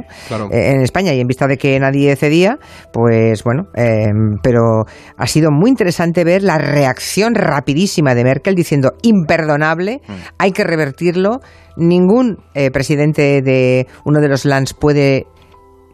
Eh, 0.53 0.73
en 0.73 0.83
España, 0.83 1.15
y 1.15 1.21
en 1.21 1.27
vista 1.27 1.47
de 1.47 1.57
que 1.57 1.79
nadie 1.81 2.15
cedía, 2.17 2.59
pues 2.93 3.43
bueno, 3.43 3.69
em, 3.75 4.37
pero 4.43 4.85
ha 5.17 5.27
sido 5.27 5.51
muy 5.51 5.71
interesante 5.71 6.25
ver 6.25 6.43
la 6.43 6.59
reacción 6.59 7.35
rapidísima 7.35 8.15
de 8.15 8.25
Merkel 8.25 8.55
diciendo 8.55 8.93
imperdonable, 9.03 10.03
mm. 10.07 10.13
hay 10.39 10.53
que 10.53 10.65
revertirlo 10.65 11.41
ningún 11.77 12.39
eh, 12.55 12.71
presidente 12.71 13.43
de 13.43 13.87
uno 14.05 14.21
de 14.21 14.29
los 14.29 14.45
lands 14.45 14.75
puede 14.75 15.27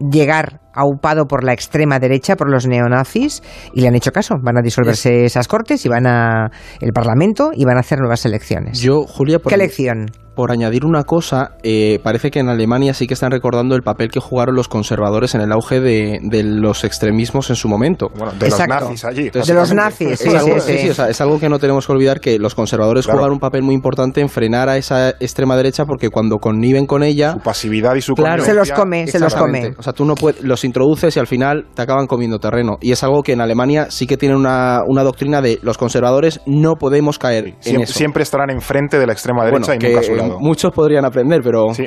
llegar 0.01 0.61
aupado 0.77 1.27
por 1.27 1.45
la 1.45 1.53
extrema 1.53 1.99
derecha, 1.99 2.37
por 2.37 2.51
los 2.51 2.67
neonazis, 2.67 3.43
y 3.75 3.81
le 3.81 3.89
han 3.89 3.95
hecho 3.95 4.12
caso. 4.12 4.35
Van 4.43 4.59
a 4.59 4.62
disolverse 4.62 5.25
esas 5.25 5.49
cortes 5.49 5.85
y 5.85 5.89
van 5.89 6.07
a 6.07 6.51
el 6.81 6.93
Parlamento 6.93 7.51
y 7.55 7.65
van 7.65 7.77
a 7.77 7.81
hacer 7.81 7.99
nuevas 7.99 8.25
elecciones. 8.27 8.81
Yo, 8.81 9.03
Julia, 9.07 9.39
¿qué 9.47 9.55
elección? 9.55 10.07
por 10.37 10.53
añadir 10.53 10.85
una 10.85 11.05
cosa, 11.05 11.53
eh, 11.62 11.99
parece 12.05 12.31
que 12.31 12.39
en 12.39 12.51
Alemania 12.51 12.93
sí 12.93 13.07
que 13.07 13.15
están 13.15 13.33
recordando 13.33 13.75
el 13.75 13.83
papel 13.83 14.11
que 14.11 14.21
jugaron 14.21 14.55
los 14.55 14.69
conservadores 14.69 15.35
en 15.35 15.41
el 15.41 15.51
auge 15.51 15.81
de, 15.81 16.21
los 16.45 16.85
extremismos 16.85 17.49
en 17.49 17.57
su 17.57 17.69
momento. 17.69 18.12
de 18.39 18.51
los 18.51 18.69
nazis 18.69 19.05
allí. 19.07 19.31
de 19.31 19.55
los 19.55 19.73
nazis, 19.73 20.21
sí, 20.21 20.29
es 20.29 20.35
algo, 20.35 20.61
sí, 20.61 20.79
sí. 20.79 21.03
es 21.09 21.21
algo 21.23 21.41
que 21.41 21.49
no 21.49 21.59
tenemos 21.59 21.87
que 21.87 21.93
olvidar, 21.93 22.21
que 22.21 22.39
los 22.39 22.55
conservadores 22.55 23.07
jugaron 23.07 23.33
un 23.33 23.39
papel 23.41 23.62
muy 23.62 23.75
importante 23.75 24.21
en 24.21 24.29
frenar 24.29 24.69
a 24.69 24.77
esa 24.77 25.09
extrema 25.09 25.57
derecha, 25.57 25.87
porque 25.87 26.11
cuando 26.11 26.37
conniven 26.37 26.87
con 26.87 27.03
ella... 27.03 27.33
Su 27.33 27.41
pasividad 27.41 27.95
y 27.95 28.03
su 28.03 28.15
claro, 28.15 28.45
Se 28.45 28.53
los 28.53 28.71
come, 28.71 29.07
se 29.07 29.19
los 29.19 29.35
come. 29.35 29.75
O 29.79 29.83
sea, 29.83 29.95
tú 29.95 30.05
no 30.05 30.15
puedes, 30.15 30.43
los 30.43 30.65
introduces 30.67 31.17
y 31.17 31.21
al 31.21 31.27
final 31.27 31.67
te 31.75 31.83
acaban 31.83 32.07
comiendo 32.07 32.39
terreno. 32.39 32.79
Y 32.81 32.93
es 32.93 33.03
algo 33.03 33.23
que 33.23 33.33
en 33.33 33.41
Alemania 33.41 33.87
sí 33.91 34.07
que 34.07 34.17
tienen 34.17 34.39
una, 34.39 34.83
doctrina 35.03 35.41
de 35.41 35.59
los 35.63 35.79
conservadores 35.79 36.41
no 36.47 36.77
podemos 36.77 37.19
caer 37.19 37.47
en 37.47 37.57
siempre, 37.61 37.85
eso. 37.85 37.95
Siempre 37.95 38.23
estarán 38.23 38.51
enfrente 38.51 38.99
de 38.99 39.07
la 39.07 39.13
extrema 39.13 39.45
derecha 39.45 39.75
y 39.75 39.79
nunca 39.79 40.01
a 40.01 40.03
su 40.03 40.15
lado. 40.15 40.39
Muchos 40.41 40.73
podrían 40.73 41.05
aprender, 41.05 41.41
pero... 41.43 41.73
Sí, 41.75 41.85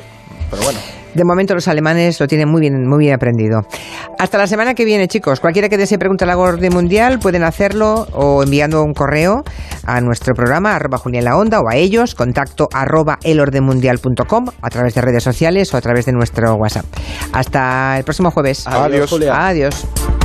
pero 0.49 0.63
bueno. 0.63 0.79
De 1.13 1.23
momento 1.23 1.53
los 1.55 1.67
alemanes 1.67 2.19
lo 2.19 2.27
tienen 2.27 2.49
muy 2.49 2.61
bien, 2.61 2.87
muy 2.87 2.99
bien 2.99 3.13
aprendido. 3.13 3.61
Hasta 4.17 4.37
la 4.37 4.47
semana 4.47 4.73
que 4.73 4.85
viene, 4.85 5.07
chicos. 5.07 5.39
Cualquiera 5.39 5.69
que 5.69 5.77
desee 5.77 5.97
preguntar 5.97 6.27
la 6.27 6.37
Orden 6.37 6.73
Mundial 6.73 7.19
pueden 7.19 7.43
hacerlo 7.43 8.07
o 8.13 8.43
enviando 8.43 8.83
un 8.83 8.93
correo 8.93 9.43
a 9.85 10.01
nuestro 10.01 10.33
programa, 10.33 10.75
arroba 10.75 10.97
Julián 10.97 11.25
la 11.25 11.37
Onda, 11.37 11.59
o 11.59 11.69
a 11.69 11.75
ellos, 11.75 12.15
contacto 12.15 12.67
arroba 12.73 13.17
elordenmundial.com, 13.23 14.45
a 14.61 14.69
través 14.69 14.93
de 14.93 15.01
redes 15.01 15.23
sociales 15.23 15.73
o 15.73 15.77
a 15.77 15.81
través 15.81 16.05
de 16.05 16.11
nuestro 16.11 16.55
WhatsApp. 16.55 16.85
Hasta 17.33 17.97
el 17.97 18.03
próximo 18.03 18.31
jueves. 18.31 18.67
Adiós. 18.67 19.11
Adiós. 19.31 20.18